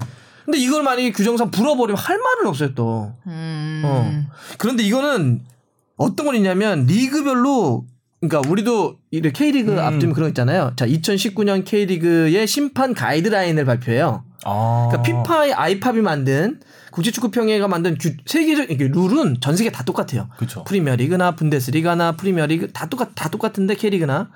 [0.44, 3.12] 근데 이걸 만약에 규정상 불어버리면 할 말은 없어요 또.
[3.26, 3.82] 음.
[3.84, 4.24] 어.
[4.58, 5.40] 그런데 이거는
[5.96, 7.84] 어떤 건 있냐면 리그별로
[8.20, 9.78] 그러니까 우리도 이렇게 K리그 음.
[9.78, 10.72] 앞두면 그런 거 있잖아요.
[10.76, 14.24] 자, 2019년 K리그의 심판 가이드라인을 발표해요.
[14.47, 14.88] 아.
[14.90, 16.61] 그러니까 피파의 아이팝이 만든
[16.92, 20.28] 국제축구평의회가 만든 규, 세계적 이게 룰은 전 세계 다 똑같아요.
[20.38, 20.64] 그쵸.
[20.64, 24.30] 프리미어리그나 분데스리가나 프리미어리그 다 똑같 다 똑같은데 K리그나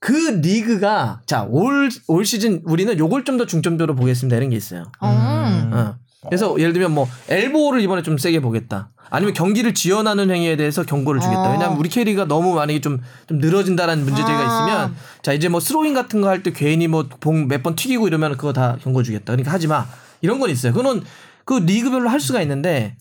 [0.00, 4.84] 그 리그가 자올 올 시즌 우리는 요걸 좀 더 중점적으로 보겠습니다 이런 게 있어요.
[5.00, 5.08] 어.
[5.08, 5.94] 어.
[6.26, 8.90] 그래서 예를 들면 뭐 엘보를 이번에 좀 세게 보겠다.
[9.10, 11.48] 아니면 경기를 지연하는 행위에 대해서 경고를 주겠다.
[11.48, 11.52] 어.
[11.52, 14.44] 왜냐하면 우리 K리가 너무 만약에 좀, 좀 늘어진다라는 문제가 아.
[14.44, 18.06] 있으면 자 이제 뭐 스로잉 같은 거 할 때 괜히 뭐 볼 몇 번 튀기고
[18.08, 19.26] 이러면 그거 다 경고 주겠다.
[19.32, 19.86] 그러니까 하지 마.
[20.20, 20.72] 이런 건 있어요.
[20.72, 21.02] 그거는
[21.44, 22.96] 그 리그별로 할 수가 있는데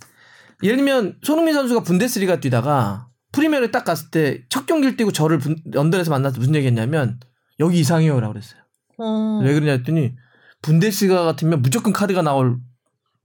[0.63, 5.57] 예를 들면 손흥민 선수가 분데스리가 뛰다가 프리미어를 딱 갔을 때 첫 경기를 뛰고 저를 분-
[5.71, 7.19] 런던에서 만나서 무슨 얘기했냐면
[7.59, 8.61] 여기 이상해요라고 그랬어요.
[8.99, 9.41] 어.
[9.43, 10.13] 왜 그러냐 했더니
[10.61, 12.57] 분데스리가 같으면 무조건 카드가 나올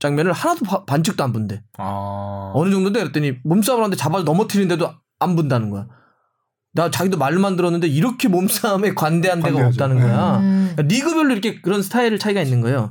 [0.03, 1.62] 장면을 하나도 바- 반칙도 안 본대.
[1.78, 2.50] 아.
[2.55, 5.86] 어느 정도인데 그랬더니 몸싸움을 하는데 잡아서 넘어뜨리는데도 안 본다는 거야.
[6.74, 9.68] 나 자기도 말로만 들었는데 이렇게 몸싸움에 관대한 데가 관대하죠.
[9.68, 10.38] 없다는 거야.
[10.38, 10.72] 음.
[10.74, 12.90] 그러니까 리그별로 이렇게 그런 스타일 차이가 있는 거예요.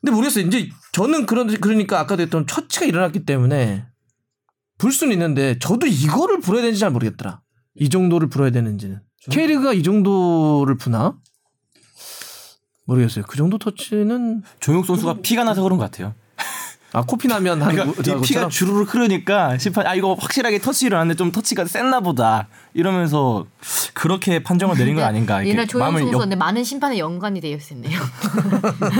[0.00, 0.46] 근데 모르겠어요.
[0.46, 3.84] 이제 저는 그런 그러니까 아까도 했던 처치가 일어났기 때문에
[4.78, 7.42] 불 수는 있는데 저도 이거를 불어야 되는지 잘 모르겠더라.
[7.74, 9.00] 이 정도를 불어야 되는지는.
[9.30, 11.16] K리그가 이 정도를 부나?
[12.84, 13.24] 모르겠어요.
[13.26, 16.14] 그 정도 터치는 조용 선수가 피가 나서 그런 것 같아요.
[16.96, 18.48] 아 코피 나면 하는 그러니까 거- 이 피가?
[18.48, 23.46] 주르르 흐르니까 심판 아 이거 확실하게 터치 일어났는데 좀 터치가 셌나 보다 이러면서
[23.94, 27.98] 그렇게 판정을 내린 건 아닌가 이렇게 옛날 조영수 마음을 선수인데 많은 심판에 연관이 되어 있었네요.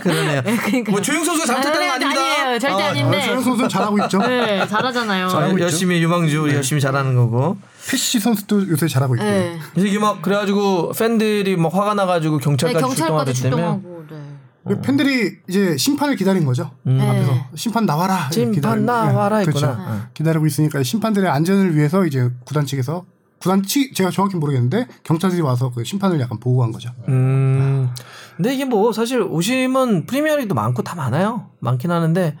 [0.00, 0.42] 그러네요.
[0.42, 0.92] 그러니까.
[0.92, 2.20] 뭐 조용 선수가 잘못했다는 건 아닙니다.
[2.20, 2.58] 아니에요.
[2.60, 3.22] 절대 어, 아닌데.
[3.22, 4.18] 최영 선수 잘하고 있죠.
[4.18, 5.28] 네, 잘하잖아요.
[5.28, 5.60] 자, 있죠.
[5.60, 7.56] 열심히 유망주 우리 열심히 잘하는 거고.
[7.88, 9.30] 패시 선수도 요새 잘하고 있고요.
[9.30, 9.58] 네.
[9.76, 14.06] 이게 막 그래가지고 팬들이 막 화가 나가지고 네, 경찰까지 경찰까지 출동하기 때문에 출동하고.
[14.10, 14.74] 네.
[14.74, 16.72] 그 팬들이 이제 심판을 기다린 거죠.
[16.86, 17.00] 음.
[17.00, 17.44] 앞에서 네.
[17.54, 18.28] 심판 나와라.
[18.32, 19.76] 심판 기다리고, 나와라 예, 했구나.
[19.76, 19.80] 그렇죠.
[19.80, 20.02] 어.
[20.12, 23.04] 기다리고 있으니까 심판들의 안전을 위해서 이제 구단 측에서
[23.38, 26.90] 구단 측 제가 정확히 모르겠는데 경찰들이 와서 그 심판을 약간 보호한 거죠.
[27.08, 27.90] 음.
[28.36, 31.46] 근데 이게 뭐 사실 오심은 프리미어리도 많고 다 많아요.
[31.60, 32.36] 많긴 하는데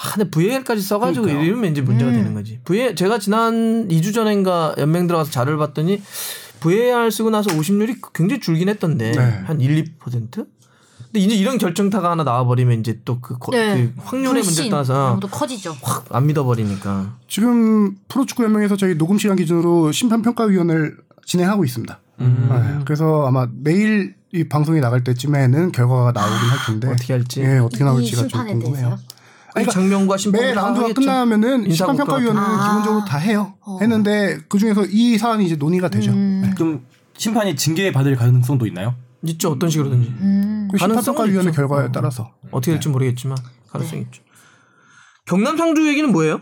[0.00, 1.46] 아, 근데 VAR까지 써가지고 그러니까요.
[1.46, 2.14] 이러면 이제 문제가 음.
[2.14, 2.60] 되는 거지.
[2.64, 6.00] VAR 제가 지난 2주 전인가 연맹 들어가서 자료를 봤더니
[6.60, 9.42] VAR 쓰고 나서 오심률이 굉장히 줄긴 했던데 네.
[9.44, 10.30] 한 1, 2%?
[10.30, 13.92] 근데 이제 이런 결정타가 하나 나와버리면 이제 또그 네.
[13.96, 15.74] 확률의 문제 따라서 커지죠.
[15.82, 17.14] 확 안 믿어버리니까.
[17.28, 21.98] 지금 프로축구 연맹에서 저희 녹음 시간 기준으로 심판 평가위원회를 진행하고 있습니다.
[22.20, 22.48] 음.
[22.50, 27.40] 네, 그래서 아마 내일 이 방송이 나갈 때쯤에는 결과가 나오긴 할 텐데 어떻게 할지.
[27.40, 28.98] 예, 어떻게 이 나올지가 좀 궁금해요.
[29.58, 32.68] 그러니까 장면과 심판 매 라운드가 끝나면은 심판 평가위원회는 같은 거.
[32.68, 33.54] 기본적으로 다 해요.
[33.60, 33.78] 어.
[33.80, 36.12] 했는데 그 중에서 이 사안이 이제 논의가 되죠.
[36.12, 36.42] 음.
[36.44, 36.54] 네.
[36.54, 36.86] 그럼
[37.16, 38.94] 심판이 징계 받을 가능성도 있나요?
[39.22, 40.68] 있죠 어떤 식으로든지 음.
[40.70, 41.56] 그 심판 가능성은 평가위원회 있죠.
[41.56, 41.92] 결과에 어.
[41.92, 43.36] 따라서 어떻게 될지 모르겠지만
[43.70, 44.22] 가능성이 있죠.
[45.26, 46.40] 경남 상주 얘기는 뭐예요?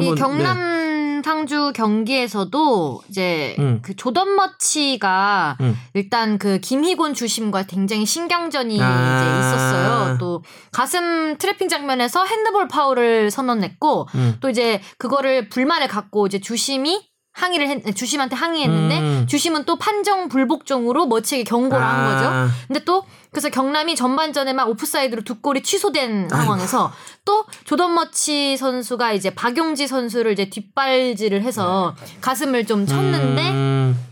[0.00, 0.79] 이 한번, 경남 네.
[1.22, 3.80] 상주 경기에서도 이제 음.
[3.82, 5.76] 그 조던 머치가 음.
[5.94, 9.16] 일단 그 김희곤 주심과 굉장히 신경전이 아.
[9.16, 10.18] 이제 있었어요.
[10.18, 10.42] 또
[10.72, 14.36] 가슴 트래핑 장면에서 핸드볼 파울을 선언했고 음.
[14.40, 19.26] 또 이제 그거를 불만을 갖고 이제 주심이 항의를 했, 주심한테 항의했는데 음.
[19.28, 22.28] 주심은 또 판정 불복종으로 머치에게 경고를 한 거죠.
[22.28, 22.48] 아.
[22.66, 26.92] 근데 또 그래서 경남이 전반전에만 오프사이드로 두 골이 취소된 상황에서
[27.24, 34.06] 또 조던 머치 선수가 이제 박용지 선수를 이제 뒷발질을 해서 가슴을 좀 쳤는데 음.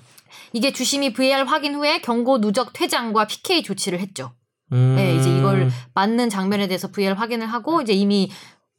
[0.52, 4.32] 이게 주심이 VAR 확인 후에 경고 누적 퇴장과 PK 조치를 했죠.
[4.72, 4.94] 음.
[4.96, 8.30] 네, 이제 이걸 맞는 장면에 대해서 VAR 확인을 하고 이제 이미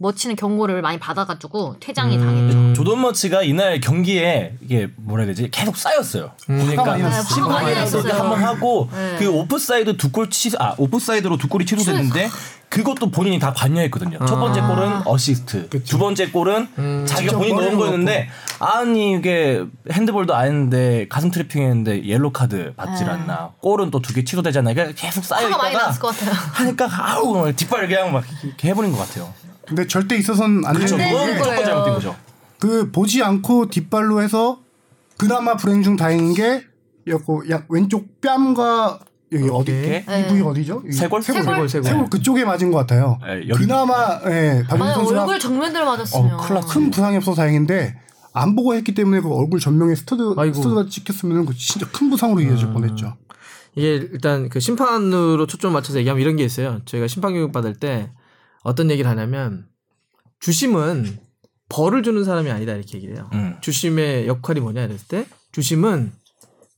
[0.02, 2.22] 머치는 경고를 많이 받아가지고 퇴장이 음.
[2.26, 2.74] 당했죠.
[2.74, 6.32] 조던 머치가 이날 경기에 이게 뭐라 해야 되지 계속 쌓였어요.
[6.48, 7.44] 보니까 났어요.
[7.44, 8.14] 화가 많이 났었어요.
[8.14, 9.18] 한번 하고 네.
[9.20, 12.30] 그 오프사이드 두골 취소 아 오프사이드로 두 골이 취소됐는데
[12.70, 14.20] 그것도 본인이 다 관여했거든요.
[14.26, 14.68] 첫 번째 아.
[14.68, 17.06] 골은 어시스트, 두 번째 골은 음.
[17.06, 18.30] 자기가 본인 넣은 거였는데
[18.60, 23.12] 아니 이게 핸드볼도 아닌데 가슴 트래핑했는데 옐로 카드 받질 네.
[23.14, 23.50] 않나.
[23.60, 24.74] 골은 또 두 개 취소되잖아요.
[24.76, 26.32] 그러니까 계속 쌓여 있다가 났을 것 같아요.
[26.54, 29.34] 하니까 아우 뒷발 그냥 막 이렇게 해버린 것 같아요.
[29.70, 30.74] 근데 절대 있어서는 안.
[30.76, 31.64] 되는 네, 게 무조건.
[31.66, 32.16] 잘못된 거죠.
[32.60, 34.60] 그 보지 않고 뒷발로 해서
[35.18, 36.64] 그나마 불행 중 다행인 게
[37.08, 39.00] 였고 약 왼쪽 뺨과
[39.32, 40.06] 여기 어디 이렇게?
[40.08, 40.84] 이 부위 어디죠?
[40.92, 41.22] 쇄골?
[41.22, 43.20] 쇄골 쇄골, 그쪽에 맞은 것 같아요.
[43.26, 46.34] 네, 여기- 그나마 예, 박윤 아니, 선수가 얼굴 정면대로 맞았으면.
[46.34, 47.96] 어, 큰 부상이 없어서 다행인데
[48.34, 50.56] 안 보고 했기 때문에 그 얼굴 정면에 스터드 아이고.
[50.56, 53.16] 스터드가 찍혔으면 그 진짜 큰 부상으로 이어질 뻔했죠.
[53.76, 56.82] 이게 일단 그 심판으로 초점 맞춰서 얘기하면 이런 게 있어요.
[56.86, 58.10] 저희가 심판 교육 받을 때
[58.64, 59.66] 어떤 얘기를 하냐면
[60.40, 61.18] 주심은
[61.70, 63.30] 벌을 주는 사람이 아니다 이렇게 얘기를 해요.
[63.34, 63.58] 음.
[63.62, 66.12] 주심의 역할이 뭐냐 이랬을 때 주심은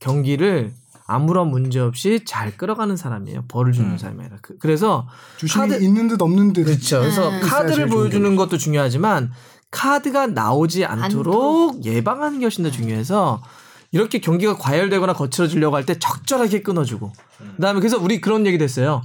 [0.00, 0.72] 경기를
[1.06, 3.44] 아무런 문제 없이 잘 끌어가는 사람이에요.
[3.48, 4.38] 벌을 주는 사람이 아니라.
[4.40, 5.06] 그, 래서
[5.36, 6.64] 주심이 카드- 있는 듯 없는 듯.
[6.64, 7.00] 그렇죠.
[7.00, 7.40] 그래서 네.
[7.40, 9.32] 카드를 보여주는 것도 중요하지만
[9.70, 13.42] 카드가 나오지 않도록 예방하는 게 훨씬 더 중요해서
[13.90, 17.12] 이렇게 경기가 과열되거나 거칠어지려고 할 때 적절하게 끊어주고
[17.56, 19.02] 그다음에 그래서 우리 그런 얘기도 했어요.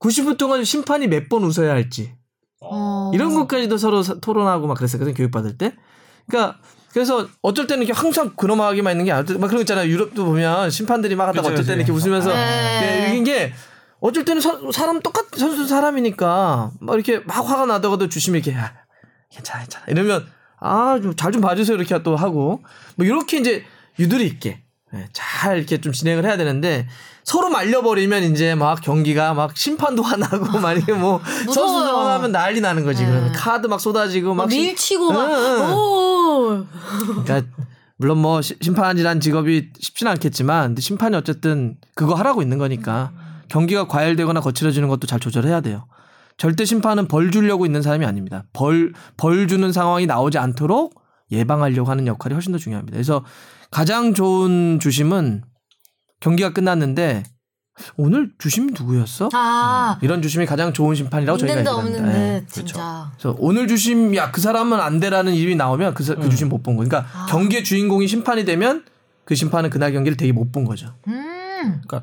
[0.00, 2.12] 90분 동안 심판이 몇 번 웃어야 할지
[2.60, 3.10] 어.
[3.14, 5.74] 이런 것까지도 서로 사- 토론하고 막 그랬었거든 교육 받을 때.
[6.28, 6.58] 그러니까
[6.92, 9.88] 그래서 어쩔 때는 이렇게 항상 근엄하게만 있는 게 아니라 막 그런 거 있잖아요.
[9.88, 11.78] 유럽도 보면 심판들이 막 하다가 어쩔 때는.
[11.84, 13.06] 이렇게 웃으면서 네.
[13.06, 13.52] 예, 이긴 게
[14.00, 18.72] 어쩔 때는 서- 사람 똑같 선수 사람이니까 막 이렇게 막 화가 나다가도 주심이 이렇게 야,
[19.30, 20.26] 괜찮아 괜찮아 이러면
[20.60, 22.62] 아잘 좀 봐주세요 이렇게 또 하고
[22.96, 23.64] 뭐 이렇게 이제
[23.98, 24.62] 유도리 있게 예,
[25.12, 26.86] 잘 이렇게 좀 진행을 해야 되는데
[27.24, 31.20] 서로 말려버리면 이제 막 경기가 막 심판도 화나고 막 이게 뭐.
[31.52, 33.10] 선수들 화나면 난리 나는 거지 네.
[33.10, 35.74] 그러면 카드 막 쏟아지고 막 심- 밀치고 막 응, 응.
[35.74, 36.66] 오.
[37.24, 37.42] 그러니까
[37.96, 43.12] 물론 뭐 시- 심판이란 직업이 쉽지는 않겠지만 근데 심판이 어쨌든 그거 하라고 있는 거니까
[43.48, 45.86] 경기가 과열되거나 거칠어지는 것도 잘 조절해야 돼요.
[46.36, 48.44] 절대 심판은 벌 주려고 있는 사람이 아닙니다.
[48.52, 50.94] 벌, 벌 주는 상황이 나오지 않도록
[51.32, 52.94] 예방하려고 하는 역할이 훨씬 더 중요합니다.
[52.94, 53.24] 그래서
[53.70, 55.42] 가장 좋은 주심은
[56.20, 57.22] 경기가 끝났는데
[57.96, 59.28] 오늘 주심이 누구였어?
[59.32, 59.98] 아.
[60.02, 62.00] 이런 주심이 가장 좋은 심판이라고 저희가 얘기합니다.
[62.00, 62.44] 없는 예.
[62.46, 63.12] 듯 진짜.
[63.12, 66.62] 그래서 오늘 주심 야 그 사람은 안 돼라는 이름이 나오면 그, 사- 그 주심 못
[66.64, 66.82] 본 거.
[66.84, 68.84] 그러니까 경기의 주인공이 심판이 되면
[69.24, 70.92] 그 심판은 그날 경기를 되게 못 본 거죠.
[71.06, 71.80] 음.
[71.86, 72.02] 그러니까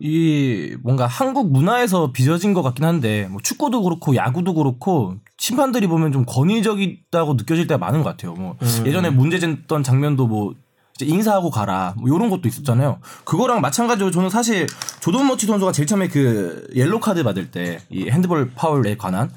[0.00, 5.16] 이 뭔가 한국 문화에서 빚어진 것 같긴 한데 뭐 축구도 그렇고 야구도 그렇고
[5.48, 8.32] 심판들이 보면 좀 권위적이라고 느껴질 때가 많은 것 같아요.
[8.32, 10.54] 뭐 예전에 문제됐던 장면도 뭐
[10.94, 12.98] 이제 인사하고 가라 뭐 이런 것도 있었잖아요.
[13.24, 14.66] 그거랑 마찬가지로 저는 사실
[15.00, 19.30] 조던 머치 선수가 제일 처음에 그 옐로 카드 받을 때 이 핸드볼 파울에 관한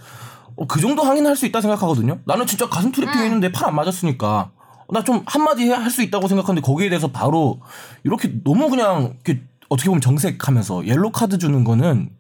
[0.56, 2.20] 어, 그 정도 항의는 할 수 있다 생각하거든요.
[2.26, 4.52] 나는 진짜 가슴 트래핑 했는데 팔 안 맞았으니까
[4.94, 7.60] 나 좀 한마디 할 수 있다고 생각하는데 거기에 대해서 바로
[8.06, 12.12] 이렇게 너무 그냥 이렇게 어떻게 보면 정색하면서 옐로 카드 주는 거는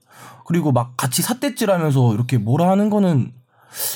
[0.45, 3.31] 그리고 막 같이 삿대질하면서 이렇게 뭐라 하는 거는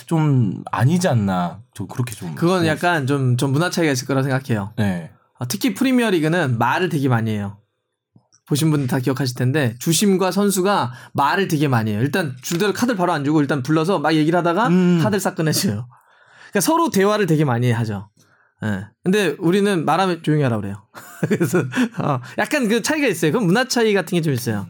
[0.06, 1.62] 좀 아니지 않나.
[1.74, 2.36] 저 그렇게 좀.
[2.36, 4.74] 그건 약간 좀, 좀 문화 차이가 있을 거라 생각해요.
[4.78, 5.12] 네.
[5.40, 7.58] 아, 특히 프리미어 리그는 말을 되게 많이 해요.
[8.48, 12.02] 보신 분들 다 기억하실 텐데 주심과 선수가 말을 되게 많이 해요.
[12.02, 15.00] 일단 줄대로 카드를 바로 안 주고 일단 불러서 막 얘기를 하다가 음.
[15.02, 15.88] 카드를 싹 꺼내줘요.
[16.50, 18.10] 그러니까 서로 대화를 되게 많이 하죠.
[18.64, 18.88] 예.
[19.04, 20.86] 근데 우리는 말하면 조용히 하라 그래요.
[21.30, 21.60] 그래서
[21.98, 23.32] 어, 약간 그 차이가 있어요.
[23.32, 24.68] 그건 문화 차이 같은 게 좀 있어요.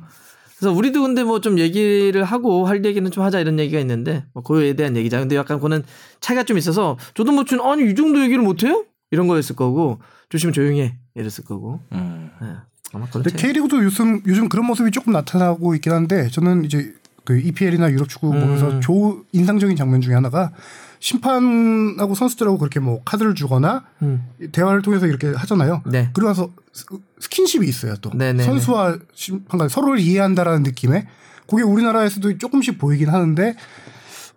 [0.62, 4.44] 그래서 우리도 근데 뭐 좀 얘기를 하고 할 얘기는 좀 하자 이런 얘기가 있는데 뭐
[4.44, 5.20] 그거에 대한 얘기자.
[5.20, 5.82] 근데 약간 그거는
[6.20, 8.86] 차이가 좀 있어서 저도 뭐준 아니 이 정도 얘기를 못 해요?
[9.10, 10.00] 이런 거였을 거고
[10.30, 11.80] 조심 조용히 해 이랬을 거고.
[11.94, 12.30] 음.
[12.44, 12.46] 예.
[12.94, 13.32] 아마 그런 근데.
[13.36, 16.94] K리그도 요즘 요즘 그런 모습이 조금 나타나고 있긴 한데 저는 이제
[17.24, 18.82] 그 EPL이나 유럽 축구 보면서 음.
[18.82, 20.52] 조 인상적인 장면 중에 하나가
[21.00, 24.28] 심판하고 선수들하고 그렇게 뭐 카드를 주거나 음.
[24.52, 25.82] 대화를 통해서 이렇게 하잖아요.
[25.88, 26.10] 네.
[26.14, 26.86] 그러고 나서 스-
[27.20, 28.44] 스킨십이 있어요 또 네네네.
[28.44, 31.08] 선수와 심판과 서로를 이해한다라는 느낌에
[31.50, 33.56] 그게 우리나라에서도 조금씩 보이긴 하는데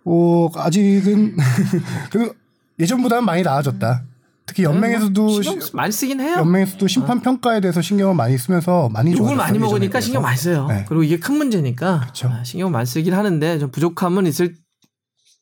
[0.03, 1.35] 어, 아직은
[2.11, 2.33] 그
[2.79, 4.03] 예전보다는 많이 나아졌다.
[4.47, 6.35] 특히 연맹에서도 신경 시- 쓰- 많이 쓰긴 해요.
[6.39, 10.21] 연맹에서도 심판 평가에 대해서 신경을 많이 쓰면서 많이 욕을 많이 먹으니까 신경.
[10.21, 10.67] 많이 써요.
[10.67, 10.85] 네.
[10.87, 12.27] 그리고 이게 큰 문제니까 그쵸.
[12.31, 14.55] 아, 신경 많이 쓰긴 하는데 좀 부족함은 있을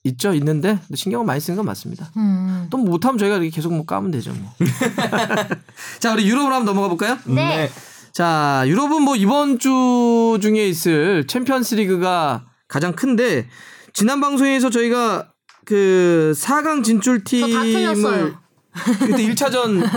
[0.06, 2.12] 있죠 있는데 신경을 많이 쓰는 건 맞습니다.
[2.18, 2.68] 음.
[2.70, 4.52] 또 못하면 저희가 이렇게 계속 뭐 까면 되죠 뭐.
[6.00, 7.18] 자 우리 유럽으로 한번 넘어가 볼까요?
[7.26, 7.70] 네.
[8.12, 13.48] 자 유럽은 뭐 이번 주 중에 있을 챔피언스리그가 가장 큰데
[13.94, 15.30] 지난 방송에서 저희가
[15.66, 18.36] 그 4강 진출 팀을.
[18.74, 19.88] 그때 1차전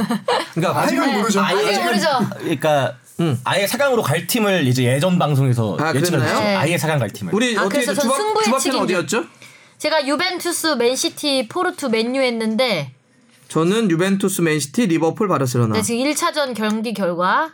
[0.54, 1.40] 그러니까 아직은 모르죠.
[1.40, 2.08] 아직 모르죠.
[2.38, 3.38] 그러니까 응.
[3.44, 6.20] 아예 4강으로 갈 팀을 이제 예전 방송에서 아, 예측을?
[6.20, 6.38] 했죠.
[6.40, 6.56] 네.
[6.56, 7.34] 아예 4강 갈 팀을.
[7.34, 8.76] 우리 아, 어떻게 승부예측인 줄.
[8.82, 9.24] 어디였죠?
[9.78, 12.92] 제가 유벤투스, 맨시티, 포르투, 맨유 했는데
[13.48, 15.74] 저는 유벤투스, 맨시티, 리버풀, 바르셀로나.
[15.74, 17.52] 네, 지금 1차전 경기 결과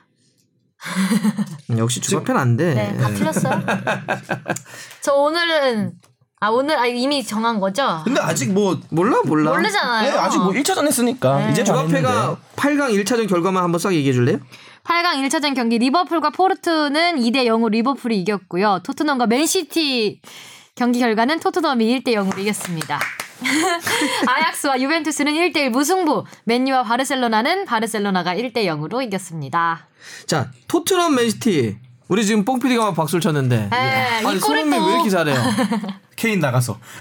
[1.71, 2.75] 음, 역시 주박편 안 돼.
[2.75, 3.63] 네, 다 틀렸어요.
[5.01, 5.93] 저 오늘은
[6.41, 8.01] 아 오늘 아 이미 정한 거죠?
[8.05, 9.53] 근데 아직 뭐 몰라 몰라.
[9.53, 10.11] 모르잖아요.
[10.11, 11.53] 네, 아직 뭐 1차전 했으니까 네.
[11.53, 14.39] 이제 주박패가 8강 1차전 결과만 한번 싹 얘기해 줄래요?
[14.85, 18.81] 8강 1차전 경기 리버풀과 포르투는 2대 0으로 리버풀이 이겼고요.
[18.83, 20.21] 토트넘과 맨시티
[20.75, 22.99] 경기 결과는 토트넘이 1대 0으로 이겼습니다.
[24.27, 26.25] 아약스와 유벤투스는 1대 1 무승부.
[26.45, 29.87] 맨유와 바르셀로나는 바르셀로나가 1대 0으로 이겼습니다.
[30.27, 31.77] 자 토트넘, 맨시티.
[32.09, 33.69] 우리 지금 뽕피디가 막 박수를 쳤는데.
[33.71, 35.43] 네, 이 아니 골을 손흥민 또- 왜 이렇게 잘해요?
[36.17, 36.79] 케인 나가서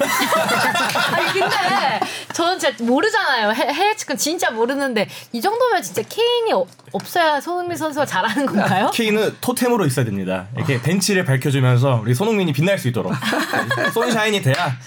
[1.13, 1.99] 아니 근데
[2.33, 3.51] 저는 진짜 모르잖아요.
[3.51, 8.91] 해, 해외 축구 진짜 모르는데 이 정도면 진짜 케인이 어- 없어야 손흥민 선수가 잘하는 건가요?
[8.93, 10.47] 케인은 토템으로 있어야 됩니다.
[10.55, 13.13] 이렇게 벤치를 밝혀주면서 우리 손흥민이 빛날 수 있도록
[13.93, 14.77] 손샤인이 돼야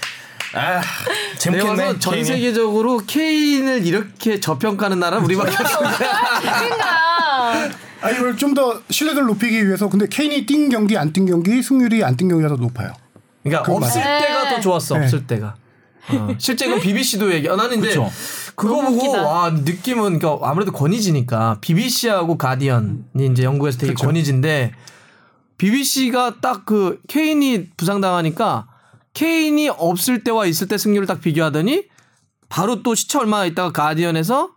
[0.54, 0.80] 아
[1.38, 1.84] 재밌겠네.
[1.86, 2.24] 봐서 전.
[2.24, 5.50] 세계적으로 케인을 이렇게 저평가하는 나라 우리밖에.
[5.50, 7.18] 그러니까
[8.00, 12.04] 아니 이걸 좀 더 신뢰도를 높이기 위해서 근데 케인이 뛴 경기 안 뛴 경기 승률이
[12.04, 12.92] 안 뛴 경기가 더 높아요.
[13.42, 14.22] 그러니까 없을 맞아요.
[14.22, 14.96] 때가 더 좋았어.
[14.98, 15.04] 네.
[15.04, 15.54] 없을 때가.
[16.10, 16.28] 어.
[16.38, 17.48] 실제 그 BBC도 얘기.
[17.48, 18.10] 어, 나는 근데 그쵸.
[18.54, 19.22] 그거 보고 웃기다.
[19.26, 24.06] 와 느낌은 그러니까 아무래도 권위지니까 BBC하고 가디언이 이제 영국에서 되게 그쵸.
[24.06, 24.72] 권위지인데
[25.58, 28.68] BBC가 딱 그 케인이 부상당하니까
[29.14, 31.84] 케인이 없을 때와 있을 때 승률을 딱 비교하더니
[32.48, 34.50] 바로 또 시차 얼마 있다가 가디언에서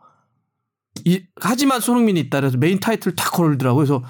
[1.05, 4.03] 이, 하지만 손흥민이 있다 그래서 메인 타이틀 탁 걸더라고 그래서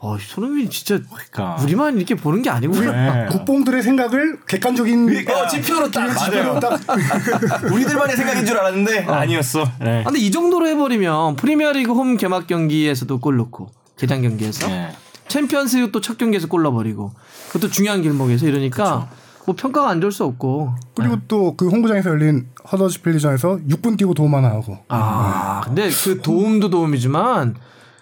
[0.00, 1.60] 어, 손흥민이 진짜 그러니까.
[1.62, 2.92] 우리만 이렇게 보는 게 아니구나.
[2.92, 3.26] 네.
[3.30, 5.42] 국뽕들의 생각을 객관적인 그러니까.
[5.42, 6.60] 어, 지표로 딱 맞아요.
[6.60, 6.80] 딱
[7.72, 9.64] 우리들만의 생각인 줄 알았는데 아니었어.
[9.80, 10.00] 네.
[10.00, 14.92] 아, 근데 이 정도로 해버리면 프리미어리그 홈 개막 경기에서도 골 넣고 개장 경기에서 네.
[15.26, 17.12] 챔피언스 또 첫 경기에서 골 넣어버리고
[17.48, 19.08] 그것도 중요한 길목에서 이러니까
[19.46, 24.34] 뭐 평가가 안 좋을 수 없고 그리고 또 그 홈구장에서 열린 허더스필드전에서 6분 뛰고 도움
[24.34, 27.56] 하나 하고 아 근데 그 도움도 도움이지만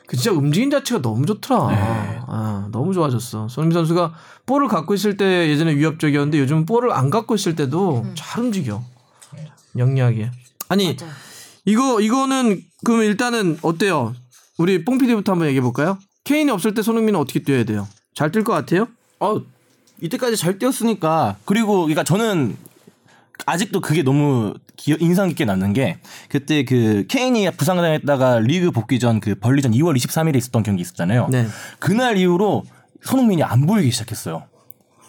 [0.06, 2.20] 그 진짜 움직임 자체가 너무 좋더라 네.
[2.28, 4.14] 아 너무 좋아졌어 손흥민 선수가
[4.46, 8.82] 볼을 갖고 있을 때 예전에 위협적이었는데 요즘 은 볼을 안 갖고 있을 때도 잘 움직여
[9.76, 10.30] 영리하게
[10.68, 11.12] 아니 맞아요.
[11.64, 14.14] 이거 이거는 그러면 일단은 어때요?
[14.58, 15.98] 우리 뽕 PD부터 한번 얘기해 볼까요?
[16.24, 17.86] 케인이 없을 때 손흥민은 어떻게 뛰어야 돼요?
[18.14, 18.88] 잘 뛸 것 같아요?
[19.20, 19.40] 어
[20.00, 22.56] 이때까지 잘 뛰었으니까 그리고 그러니까 저는
[23.44, 25.98] 아직도 그게 너무 기- 인상 깊게 남는 게
[26.28, 31.28] 그때 그 케인이 부상당했다가 리그 복귀 전 그 벌리전 2월 23일에 있었던 경기 있었잖아요.
[31.30, 31.46] 네.
[31.78, 32.64] 그날 이후로
[33.02, 34.44] 손흥민이 안 보이기 시작했어요.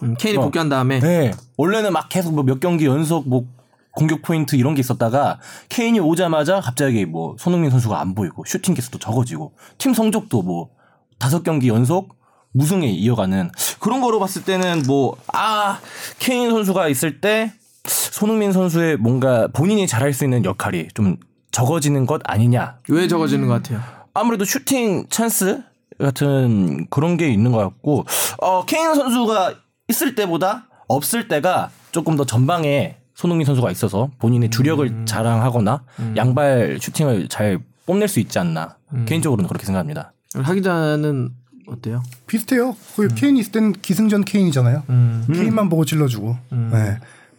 [0.02, 0.42] 음, 케인이 어.
[0.42, 1.32] 복귀한 다음에 네.
[1.56, 3.44] 원래는 막 계속 뭐 몇 경기 연속 뭐
[3.92, 8.98] 공격 포인트 이런 게 있었다가 케인이 오자마자 갑자기 뭐 손흥민 선수가 안 보이고 슈팅 개수도
[8.98, 10.70] 적어지고 팀 성적도 뭐
[11.18, 12.16] 다섯 경기 연속
[12.52, 13.50] 무승에 이어가는
[13.80, 15.80] 그런 거로 봤을 때는 뭐 아
[16.20, 17.52] 케인 선수가 있을 때
[17.88, 21.16] 손흥민 선수의 뭔가 본인이 잘할 수 있는 역할이 좀
[21.50, 23.80] 적어지는 것 아니냐 왜 적어지는 것 같아요?
[24.14, 25.62] 아무래도 슈팅 찬스
[25.98, 28.04] 같은 그런 게 있는 것 같고
[28.38, 29.54] 어 케인 선수가
[29.88, 35.82] 있을 때보다 없을 때가 조금 더 전방에 손흥민 선수가 있어서 본인의 주력을 자랑하거나
[36.16, 38.76] 양발 슈팅을 잘 뽐낼 수 있지 않나
[39.06, 40.12] 개인적으로는 그렇게 생각합니다.
[40.34, 41.30] 하 기자는
[41.66, 42.02] 어때요?
[42.26, 42.76] 비슷해요.
[42.96, 44.84] 그 케인이 있을 땐 기승전케인이잖아요.
[44.88, 45.26] 음.
[45.32, 46.98] 케인만 보고 찔러주고 네.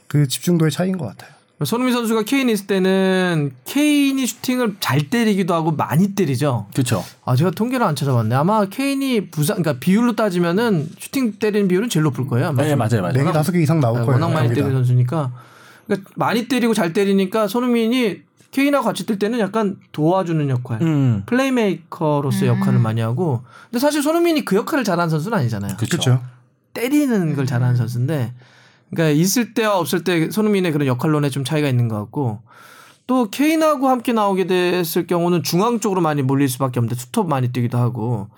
[0.10, 1.32] 그 집중도의 차이인 것 같아요.
[1.66, 6.68] 손흥민 선수가 케인이 있을 때는 케인이 슈팅을 잘 때리기도 하고 많이 때리죠.
[6.74, 7.04] 그렇죠.
[7.26, 8.34] 아 제가 통계를 안 찾아봤네.
[8.34, 12.48] 아마 케인이 부상, 그러니까 비율로 따지면은 슈팅 때리는 비율은 제일 높을 거예요.
[12.48, 12.64] 아마.
[12.64, 13.14] 네 맞아요 맞아요.
[13.14, 14.14] 네개 다섯 개 이상 나올 아, 거예요.
[14.14, 14.66] 워낙 많이 경기당.
[14.66, 15.32] 때리는 선수니까
[15.86, 22.50] 그러니까 많이 때리고 잘 때리니까 손흥민이 케인하고 같이 뛸 때는 약간 도와주는 역할, 음 플레이메이커로서의
[22.52, 23.44] 역할을 많이 하고.
[23.70, 25.76] 근데 사실 손흥민이 그 역할을 잘하는 선수는 아니잖아요.
[25.76, 25.98] 그렇죠.
[25.98, 26.24] 그렇죠.
[26.74, 28.34] 때리는 걸 잘하는 선수인데,
[28.92, 32.42] 그러니까 있을 때와 없을 때 손흥민의 그런 역할론에 좀 차이가 있는 것 같고.
[33.08, 37.80] 또 케인하고 함께 나오게 됐을 경우는 중앙 쪽으로 많이 몰릴 수밖에 없는데 투톱 많이 뛰기도
[37.80, 38.30] 하고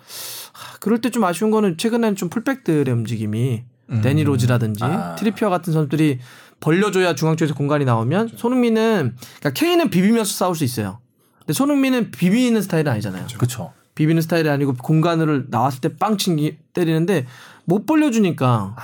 [0.54, 3.64] 하, 그럴 때 좀 아쉬운 거는 최근에는 좀 풀백들의 움직임이
[4.02, 5.14] 데니 로즈라든지 아.
[5.16, 6.20] 트리피어 같은 선수들이
[6.60, 11.00] 벌려줘야 중앙 쪽에서 공간이 나오면 손흥민은 그러니까 케인은 비비면서 싸울 수 있어요.
[11.40, 13.26] 근데 손흥민은 비비는 스타일은 아니잖아요.
[13.36, 13.74] 그렇죠.
[13.94, 17.26] 비비는 스타일이 아니고 공간을 나왔을 때 빵 친기 때리는데
[17.66, 18.74] 못 벌려주니까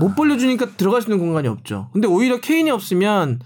[0.00, 1.88] 못 벌려주니까 들어갈 수 있는 공간이 없죠.
[1.92, 3.40] 근데 오히려 케인이 없으면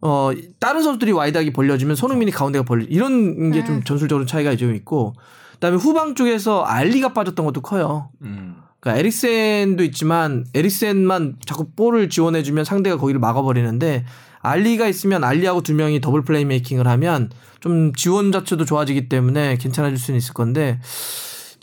[0.00, 5.14] 어 다른 선수들이 wide하게 벌려주면 손흥민이 가운데가 벌려 이런 게 좀 전술적으로 차이가 좀 있고
[5.52, 8.10] 그다음에 후방 쪽에서 알리가 빠졌던 것도 커요.
[8.22, 8.56] 음.
[8.80, 14.04] 그러니까 에릭센도 있지만 에릭센만 자꾸 볼을 지원해주면 상대가 거기를 막아버리는데
[14.40, 17.30] 알리가 있으면 알리하고 두 명이 더블 플레이 making을 하면
[17.60, 20.80] 좀 지원 자체도 좋아지기 때문에 괜찮아질 수는 있을 건데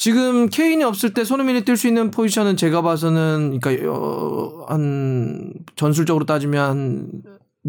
[0.04, 6.26] 지금 케인이 없을 때 손흥민이 뛸 수 있는 포지션은 제가 봐서는 그러니까 어, 한 전술적으로
[6.26, 7.08] 따지면 한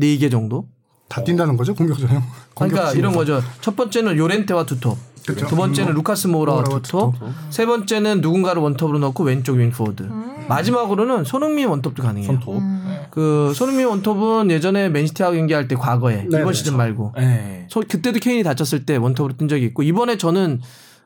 [0.00, 0.68] 4 개 정도?
[1.08, 2.22] 다 뛴다는 거죠 공격 전형.
[2.54, 3.12] 그러니까 이런.
[3.12, 3.42] 거죠.
[3.60, 4.96] 첫 번째는 요렌테와 투톱.
[5.26, 5.48] 그렇죠.
[5.48, 5.94] 두 번째는 음.
[5.96, 7.14] 루카스 모우라와 모우라와 투톱.
[7.50, 10.08] 세 번째는 누군가를 원톱으로 넣고 왼쪽 윙포워드.
[10.48, 12.30] 마지막으로는 손흥민 원톱도 가능해요.
[12.30, 12.62] 손톱.
[13.10, 16.52] 그 손흥민 원톱은 예전에 맨시티하고 경기할 때 과거에 네, 이번 네.
[16.52, 17.66] 시즌 말고 네.
[17.68, 20.60] 소- 그때도 케인이 다쳤을 때 원톱으로 뛴 적이 있고 이번에 저는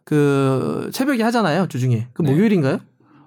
[0.05, 2.79] 그 새벽에 하잖아요 주중에 그 목요일인가요?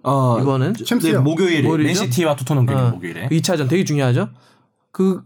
[0.03, 0.73] 어 이거는.
[0.73, 2.01] 네, 목요일에 목요일이죠?
[2.01, 3.27] 맨시티와 토트넘 경기 어, 목요일에.
[3.27, 4.29] 그 2차전 되게 중요하죠.
[4.91, 5.21] 그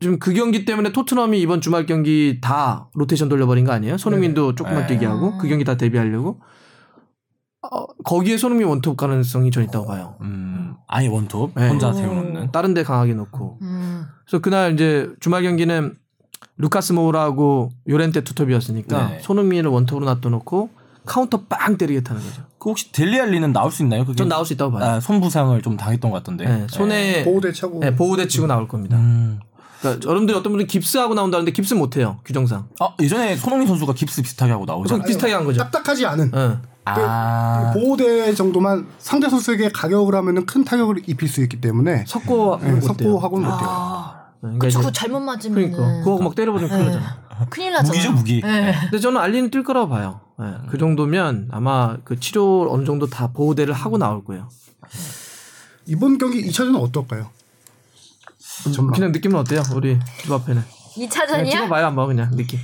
[0.00, 3.96] 지금 그 경기 때문에 토트넘이 이번 주말 경기 다 로테이션 돌려버린 거 아니에요?
[3.98, 4.94] 손흥민도 조금만 네.
[4.94, 6.40] 뛰게 하고 그 경기 다 데뷔하려고.
[7.62, 10.16] 어, 거기에 손흥민 원톱 가능성이 전 있다고 봐요.
[10.20, 11.68] 음, 아예 원톱 네.
[11.68, 12.50] 혼자 세워놓는.
[12.50, 13.58] 다른 데 강하게 놓고.
[13.62, 14.04] 음.
[14.26, 15.96] 그래서 그날 이제 주말 경기는
[16.58, 19.18] 루카스 모우라하고 요렌테 투톱이었으니까 네.
[19.20, 22.42] 손흥민을 원톱으로 놔둬놓고 카운터 빵 때리겠다는 거죠.
[22.58, 24.04] 그 혹시 델레 알리는 나올 수 있나요?
[24.04, 24.16] 그게?
[24.16, 24.84] 전 나올 수 있다고 봐요.
[24.84, 26.44] 아, 손 부상을 좀 당했던 것 같던데.
[26.44, 27.80] 네, 손에 보호대 차고.
[27.80, 28.96] 네, 보호대 치고 나올 겁니다.
[28.96, 29.40] 음.
[29.80, 32.68] 그러니까 여러분들이 어떤 분들은 깁스하고 나온다는데 깁스 못 해요 규정상.
[32.78, 34.64] 아 예전에 손흥민 선수가 깁스 비슷하게 하고.
[34.64, 35.58] 그건 비슷하게 한 거죠.
[35.58, 36.30] 딱딱하지 않은.
[36.34, 36.60] 어.
[36.84, 37.72] 아.
[37.74, 43.48] 보호대 정도만 상대 선수에게 가격을 하면은 큰 타격을 입힐 수 있기 때문에 석고 네, 석고하고는
[43.48, 43.68] 못 돼요.
[43.68, 47.16] 아, 그러니까 그쵸, 이제 그거 잘못 맞으면 그러니까 그거 막 때려버리면 큰일 나잖아.
[47.50, 47.88] 큰일 나잖아.
[47.88, 48.40] 무기죠, 무기.
[48.42, 48.74] 네.
[48.82, 50.20] 근데 저는 알리는 뛸 거라고 봐요.
[50.44, 54.48] 예, 그 정도면 아마 그 치료 어느 정도 다 보호대를 하고 나올 거예요.
[55.86, 57.30] 이번 경기 2차전은 어떨까요?
[58.74, 58.92] 전망.
[58.94, 59.62] 그냥 느낌은 어때요?
[59.74, 60.62] 우리 집 앞에는.
[60.94, 61.50] 그냥 2차전이야?
[61.50, 62.58] 찍어봐요 한번 그냥 느낌.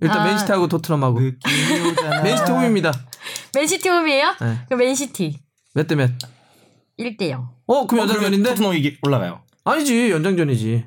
[0.00, 0.24] 일단 아.
[0.24, 1.20] 맨시티하고 토트넘하고.
[2.22, 2.92] 맨시티 홈입니다.
[3.54, 4.34] 맨시티 홈이에요?
[4.40, 4.58] 네.
[4.66, 5.38] 그럼 맨시티
[5.74, 6.10] 몇 대 몇?
[6.98, 7.48] 1대 0.
[7.66, 8.50] 어 그럼 어, 연장전인데?
[8.50, 9.40] 토트넘 이게 올라가요.
[9.64, 10.84] 아니지 연장전이지.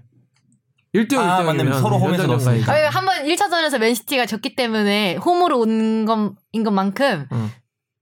[0.96, 1.74] 1대0 아, 1대0이면 맞네.
[1.80, 2.72] 서로 홈에서 넣었으니까.
[2.74, 7.52] 아, 한번 1차전에서 맨시티가 졌기 때문에 홈으로 온 것인 것만큼 응.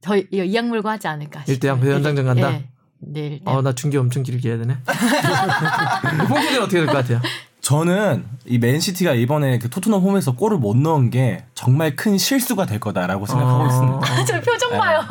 [0.01, 1.41] 더 이 악물고 하지 않을까.
[1.47, 2.53] 1대0 그래서 연장전 간다?
[2.53, 2.69] 예.
[3.05, 3.47] 네, 1대0.
[3.47, 4.77] 어 나 중계 엄청 길게 해야 되네.
[6.27, 7.21] 뽕크는 어떻게 될 것 같아요?
[7.61, 12.79] 저는 이 맨시티가 이번에 그 토트넘 홈에서 골을 못 넣은 게 정말 큰 실수가 될
[12.79, 13.67] 거다라고 생각하고 어.
[13.67, 14.25] 있습니다.
[14.25, 15.01] 저 표정 봐요.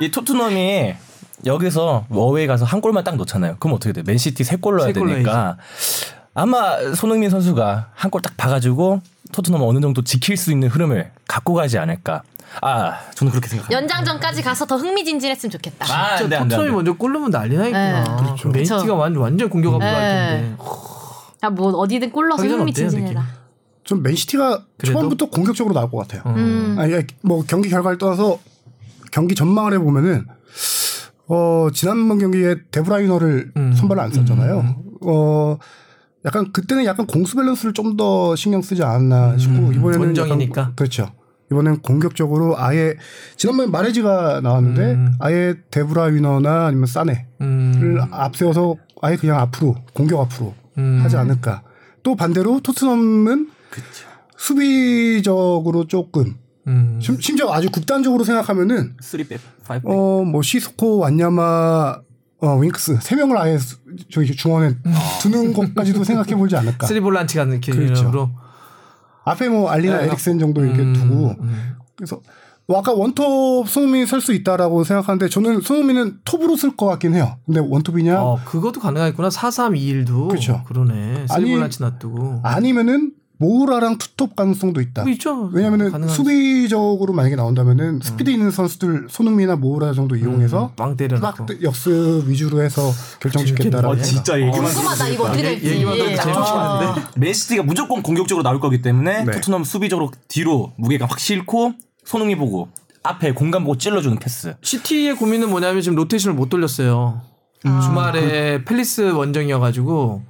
[0.00, 0.94] 이 토트넘이
[1.46, 3.56] 여기서 어웨이 가서 한 골만 딱 넣잖아요.
[3.58, 4.02] 그럼 어떻게 돼?
[4.02, 5.56] 맨시티 세 골 넣어야 되니까
[6.36, 9.00] 아마 손흥민 선수가 한 골 딱 봐가지고
[9.32, 12.22] 토트넘 어느 정도 지킬 수 있는 흐름을 갖고 가지 않을까.
[12.62, 13.76] 아, 저는 그렇게 생각합니다.
[13.76, 15.84] 연장전까지 가서 더 흥미진진했으면 좋겠다.
[15.92, 16.74] 아, 진짜 안 돼, 안 토트넘이 돼.
[16.74, 18.04] 먼저 골 넣으면 난리 나겠구나.
[18.04, 18.24] 네.
[18.24, 18.48] 그렇죠.
[18.50, 19.92] 맨시티가 완전 완전 공격압으로 네.
[19.92, 20.56] 할 텐데.
[21.42, 23.24] 야, 뭐 어디든 골 넣어서 흥미진진해라.
[23.84, 24.92] 좀 맨시티가 그래도?
[24.98, 26.22] 초반부터 공격적으로 나올 것 같아요.
[26.36, 26.76] 음.
[26.78, 28.38] 아니, 뭐 경기 결과를 떠나서
[29.10, 30.26] 경기 전망을 해보면은
[31.28, 33.72] 어 지난번 경기에 더브라위너를 음.
[33.74, 34.76] 선발을 안 썼잖아요.
[35.02, 35.58] 어
[36.26, 40.00] 약간 그때는 약간 공수 밸런스를 좀 더 신경 쓰지 않았나 싶고 이번에는 음.
[40.08, 40.60] 원정이니까.
[40.60, 41.12] 약간, 그렇죠.
[41.50, 42.94] 이번엔 공격적으로 아예
[43.36, 45.12] 지난번에 마레즈가 나왔는데 음.
[45.20, 50.98] 아예 더브라위너나 아니면 사네를 음, 앞세워서 아예 그냥 앞으로 공격 앞으로 음.
[51.02, 51.62] 하지 않을까.
[52.02, 53.48] 또 반대로 토트넘은
[54.36, 56.34] 수비적으로 조금
[56.66, 56.98] 음.
[57.00, 59.80] 심- 심지어 아주 극단적으로 생각하면은 3백, 5백.
[59.84, 62.00] 어 뭐 시소코 완야마
[62.40, 63.76] 어 윙크스 세 명을 아예 수-
[64.10, 64.74] 저기 중원에
[65.22, 66.86] 두는 것까지도 생각해 보지 않을까.
[66.88, 67.88] 쓰리볼란치 같은 그렇죠.
[67.94, 68.30] 기준으로.
[69.24, 70.04] 앞에 뭐 알리나 네.
[70.06, 71.74] 에릭센 정도 이렇게 음, 두고 음.
[71.96, 72.20] 그래서
[72.68, 77.38] 뭐 아까 원톱 손흥민이 설 수 있다라고 생각하는데 저는 손흥민은 톱으로 쓸 것 같긴 해요.
[77.46, 79.28] 근데 원톱이냐 어, 그것도 가능하겠구나.
[79.30, 80.28] 4-3-2-1도.
[80.28, 80.62] 그렇죠.
[80.66, 81.26] 그러네.
[81.28, 82.40] 쓰리볼란치 놔두고.
[82.42, 85.02] 아니면은 모우라랑 투톱 가능성도 있다.
[85.02, 85.50] 뭐 있죠.
[85.52, 91.18] 왜냐면은 가능한- 수비적으로 만약에 나온다면은 스피드 있는 선수들 손흥민이나 모우라 정도 이용해서 음.
[91.20, 95.66] 막 역습 위주로 해서 결정 짓겠다라고 어, 진짜 얘기만 궁금하다 이거 어떻게 될지.
[95.68, 97.02] 얘기만 들어도 재밌겠는데?
[97.20, 99.32] 맨시티가 무조건 공격적으로 나올 거기 때문에 네.
[99.32, 101.74] 토트넘 수비적으로 뒤로 무게가 확 실리고
[102.04, 102.68] 손흥민 보고
[103.02, 104.54] 앞에 공간 보고 찔러주는 패스.
[104.62, 107.20] 시티의 고민은 뭐냐면 지금 로테이션을 못 돌렸어요.
[107.66, 107.80] 음.
[107.82, 110.22] 주말에 팰리스 원정이어가지고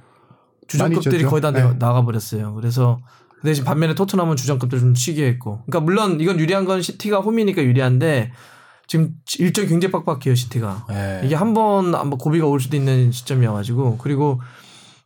[0.67, 1.51] 주전급들이 거의 다.
[1.51, 1.61] 네.
[1.79, 2.53] 나가 버렸어요.
[2.53, 2.99] 그래서
[3.39, 5.63] 그 대신 반면에 토트넘은 주전급들 좀 쉬게 했고.
[5.65, 8.31] 그러니까 물론 이건 유리한 건 시티가 홈이니까 유리한데
[8.87, 10.85] 지금 일정이 굉장히 빡빡해요 시티가.
[10.89, 11.21] 네.
[11.25, 14.41] 이게 한번 한번 고비가 올 수도 있는 시점이어가지고 그리고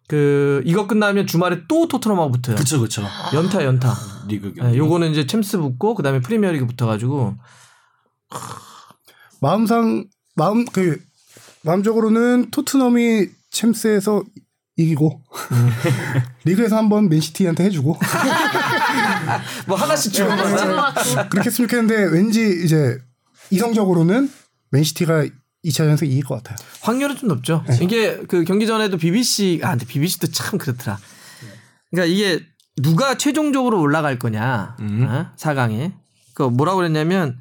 [0.08, 2.56] 그 이거 끝나면 주말에 또 토트넘하고 붙어요.
[2.58, 3.02] 그쵸 그쵸.
[3.34, 3.94] 연타 연타.
[4.28, 4.72] 리그 경기.
[4.72, 7.36] 네, 요거는 이제 챔스 붙고 그다음에 프리미어리그 붙어가지고
[9.42, 10.06] 마음상
[10.36, 11.00] 마음 그
[11.64, 14.24] 마음적으로는 토트넘이 챔스에서
[14.78, 15.22] 이기고
[16.46, 17.98] 리그에서 한번 맨시티한테 해주고
[19.68, 20.14] 뭐 하나씩.
[20.14, 21.30] 집어갖고.
[21.30, 22.98] 그렇게 했으면 좋겠는데 왠지 이제
[23.50, 24.32] 이성적으로는
[24.72, 25.26] 맨시티가
[25.66, 26.58] 2차전에서 이길 것 같아요.
[26.82, 27.64] 확률은 좀 높죠.
[27.82, 30.98] 이게 그 경기 전에도 BBC 아 근데 BBC도 참 그렇더라.
[31.92, 32.44] 그러니까 이게
[32.78, 35.06] 누가 최종적으로 올라갈 거냐 음.
[35.08, 35.32] 어?
[35.38, 35.94] 4강에
[36.34, 37.38] 그 뭐라고 그랬냐면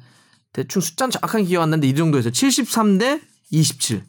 [0.53, 2.31] 대충 숫자는 정확하게 기억 안 나는데 이 정도였어요.
[2.31, 4.03] 73대 27.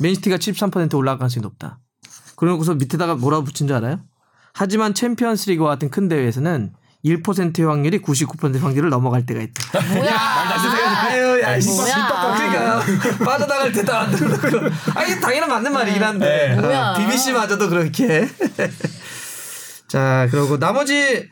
[0.00, 1.78] 맨시티가 73% 올라갈 가능성이 높다.
[2.44, 4.00] 그러고서 밑에다가 뭐라고 붙인 줄 알아요?
[4.52, 6.72] 하지만 챔피언스 리그와 같은 큰 대회에서는
[7.04, 9.80] 1%의 확률이 99%의 확률을 넘어갈 때가 있다.
[9.94, 10.16] 뭐야?
[10.16, 11.58] 아유, 야?
[12.84, 14.58] 그러니까 빠져나갈 때도 안 들고.
[14.94, 16.56] 아, 이게 당연한 맞는 말이긴 한데.
[16.60, 16.94] 뭐야?
[16.96, 18.28] BBC마저도 그렇게.
[19.88, 21.28] 자, 그리고 나머지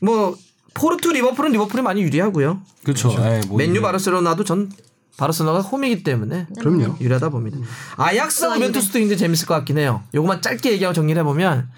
[0.00, 0.36] 뭐
[0.74, 2.60] 포르투 리버풀은 리버풀이 많이 유리하고요.
[2.84, 3.10] 그렇죠.
[3.10, 4.70] 에이, 뭐 맨유 바르셀로나도 전
[5.16, 6.96] 바르셀로나가 홈이기 때문에 그럼요.
[7.00, 7.58] 유리하다 봅니다.
[7.96, 10.02] 아약스 유벤투스도 굉장히 재밌을 것 같긴 해요.
[10.14, 11.68] 요것만 짧게 얘기하고 정리를 해보면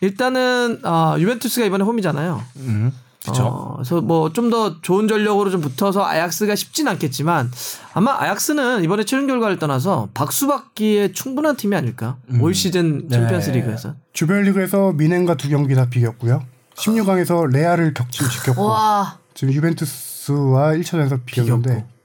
[0.00, 2.42] 일단은 어, 유벤투스가 이번에 홈이잖아요.
[2.58, 2.92] 음.
[3.22, 3.42] 그렇죠.
[3.44, 7.50] 어, 그래서 뭐 좀 더 좋은 전력으로 좀 붙어서 아약스가 쉽진 않겠지만
[7.92, 12.18] 아마 아약스는 이번에 최종 결과를 떠나서 박수 받기에 충분한 팀이 아닐까.
[12.40, 13.16] 올 시즌 네.
[13.18, 13.94] 챔피언스 리그에서.
[14.12, 16.44] 주별리그에서 미넨과 두 경기 다 비겼고요.
[16.76, 19.18] 16강에서 레알을 격침시켰고 와.
[19.34, 21.95] 지금 유벤투스와 1차전에서 비겼는데 비겼고.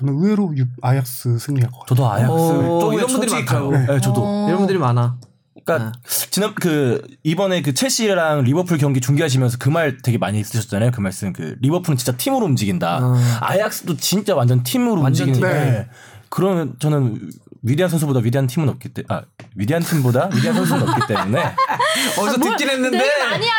[0.00, 1.86] 저는 의외로 유, 아약스 승리할 것 같아요.
[1.88, 3.44] 저도 아약스 어, 쪽에 이런 분들이.
[3.44, 3.70] 가요.
[3.70, 4.46] 네, 저도.
[4.48, 5.16] 이런 분들이 많아.
[5.64, 5.92] 그러니까
[6.30, 10.90] 지난 그 이번에 그 첼시랑 리버풀 경기 중계하시면서 그 말 되게 많이 쓰셨잖아요.
[10.90, 13.00] 그 말씀 그 리버풀은 진짜 팀으로 움직인다.
[13.40, 15.70] 아약스도 진짜 완전 팀으로 완전 움직이는데 팀.
[15.72, 15.88] 네.
[16.30, 17.30] 그러면 저는
[17.62, 19.22] 위대한 선수보다 위대한 팀은 없기 때문에 아
[19.54, 21.42] 위대한 팀보다 위대한 선수는 없기 때문에
[22.18, 22.98] 어디서 뭘 듣긴 했는데.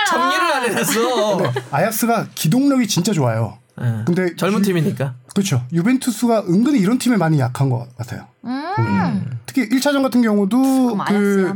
[0.09, 1.53] 정리를 안 해놨어.
[1.71, 3.59] 아약스가 기동력이 진짜 좋아요.
[3.83, 4.03] 예.
[4.05, 5.15] 근데 젊은 유- 팀이니까.
[5.33, 5.63] 그렇죠.
[5.71, 8.27] 유벤투스가 은근히 이런 팀에 많이 약한 것 같아요.
[8.45, 9.39] 음.
[9.45, 11.53] 특히 1차전 같은 경우도 그?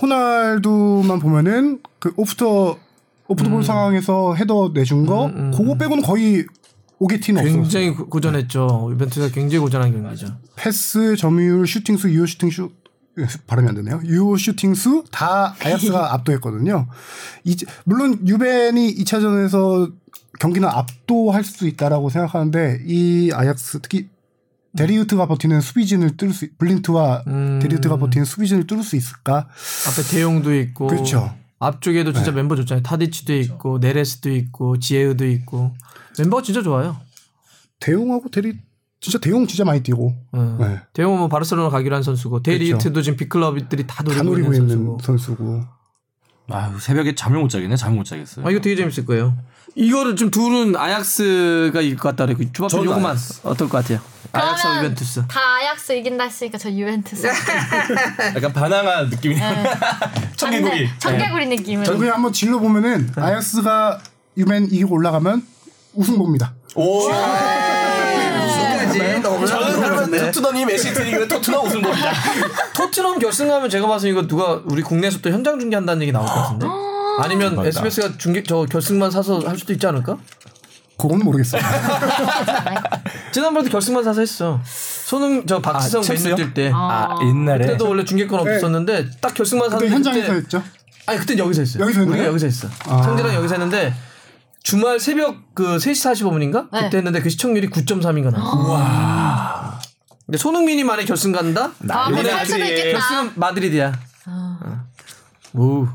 [0.00, 2.78] 호날두만 보면은 그 오프터
[3.28, 6.44] 오프터볼 상황에서 헤더 내준 거 그거 빼고는 거의
[6.98, 7.62] 오게티는 없었어요.
[7.62, 8.88] 굉장히 고- 고전했죠.
[8.92, 10.26] 유벤투스가 굉장히 고전한 경기죠.
[10.56, 12.70] 패스, 점유율, 슈팅 수, 유효 슈팅 수
[13.46, 14.00] 발음이 안 되네요.
[14.04, 16.88] 유효 슈팅 수 다 아약스가 압도했거든요.
[17.44, 19.92] 이제 물론 유벤이 2차전에서
[20.40, 24.08] 경기는 압도할 수 있다라고 생각하는데 이 아약스 특히
[24.76, 27.58] 데리흐트가 버티는 수비진을 뚫을 수 블린트와 음.
[27.60, 29.48] 데리흐트가 버티는 수비진을 뚫을 수 있을까?
[29.88, 30.86] 앞에 데용도 있고.
[30.86, 31.34] 그렇죠.
[31.58, 32.82] 앞쪽에도 진짜 멤버 좋잖아요.
[32.82, 35.74] 타디치도 있고 네레스도 있고 지예흐도 있고
[36.18, 36.96] 멤버가 진짜 좋아요.
[37.78, 38.54] 대용하고 데리
[38.98, 40.56] 진짜 대용 진짜 많이 뛰고 어.
[40.58, 40.80] 네.
[40.94, 44.76] 대용은 뭐 바르셀로나 가기로 한 선수고 데리우트도 지금 빅클럽들이 다 노리고, 다 노리고 있는 있는
[44.76, 44.98] 선수고.
[45.02, 45.64] 선수고.
[46.48, 47.76] 아 새벽에 잠을 못 자겠네.
[47.76, 48.46] 잠을 못 자겠어요.
[48.46, 49.36] 아 이거 되게 재밌을 거예요.
[49.74, 52.32] 이거를 좀 둘은 아약스가 이길 것 같다.
[52.32, 53.40] 그 저는 요거만 아약스.
[53.44, 54.00] 어떨 것 같아요?
[54.32, 55.24] 아약스와 그러면 유벤투스.
[55.28, 57.26] 다 아약스 이긴다 했으니까 저 유벤투스.
[58.36, 59.64] 약간 반항한 느낌이네.
[60.36, 60.88] 청개구리.
[60.98, 61.84] 청개구리 느낌으로.
[61.84, 63.22] 저 그냥 한번 질러 보면은 네.
[63.22, 64.00] 아약스가
[64.36, 65.46] 유벤 이기고 올라가면
[65.94, 66.54] 우승 봅니다.
[66.74, 67.08] 오.
[67.10, 69.20] 네.
[69.20, 72.12] 너무 저는 토트넘이 이기면 토트넘 우승 봅니다.
[72.74, 76.66] 토트넘 결승하면 제가 봐서 이거 누가 우리 국내에서 또 현장 중계한다는 얘기 나올 것 같은데.
[77.18, 77.68] 아니면 맞다.
[77.68, 80.16] SBS가 중계 저 결승만 사서 할 수도 있지 않을까?
[80.98, 81.62] 그건 모르겠어요.
[83.32, 84.60] 지난번에도 결승만 사서 했어.
[84.64, 86.36] 손흥 저 박지성 아, 첼시요?
[86.36, 88.54] 맨유 뛸때 아 옛날에 그때도 원래 중계권 네.
[88.54, 90.62] 없었는데 딱 결승만 그때 샀는데 현장에서 그때 했죠.
[91.06, 91.82] 아니 그때 여기서 했어요.
[91.82, 92.12] 여기서 했나요?
[92.14, 92.68] 우리가 여기서 했어.
[92.86, 93.02] 아.
[93.02, 93.94] 성재랑 여기서 했는데
[94.62, 96.68] 주말 새벽 그 3시 45분인가?
[96.70, 96.82] 네.
[96.82, 98.58] 그때 했는데 그 시청률이 9.3인가 나왔어.
[98.70, 99.80] 와.
[100.26, 101.72] 근데 손흥민이 만에 결승 간다?
[101.88, 102.10] 아,
[102.44, 102.64] 수도.
[102.64, 102.98] 있겠다.
[102.98, 103.92] 결승은 마드리드야.
[104.26, 104.58] 어.
[105.54, 105.86] 오.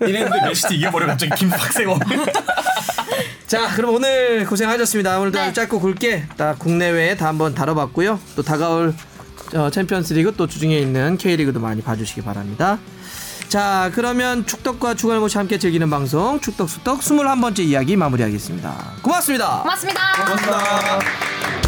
[0.00, 1.98] 이랬는데 맨시티 이겨버려 갑자기 김박세고.
[3.46, 5.18] 자, 그럼 오늘 고생하셨습니다.
[5.20, 5.44] 오늘도 네.
[5.44, 8.20] 아주 짧고 굵게 딱 국내외에 다 한번 다뤄봤고요.
[8.36, 8.94] 또 다가올
[9.54, 12.78] 어, 챔피언스리그 또 주중에 있는 K리그도 많이 봐주시기 바랍니다.
[13.48, 18.96] 자, 그러면 축덕과 주갈못이 함께 즐기는 방송 축덕 수덕 21번째 이야기 마무리하겠습니다.
[19.02, 19.62] 고맙습니다.
[19.62, 20.00] 고맙습니다.
[20.24, 21.67] 고맙습니다.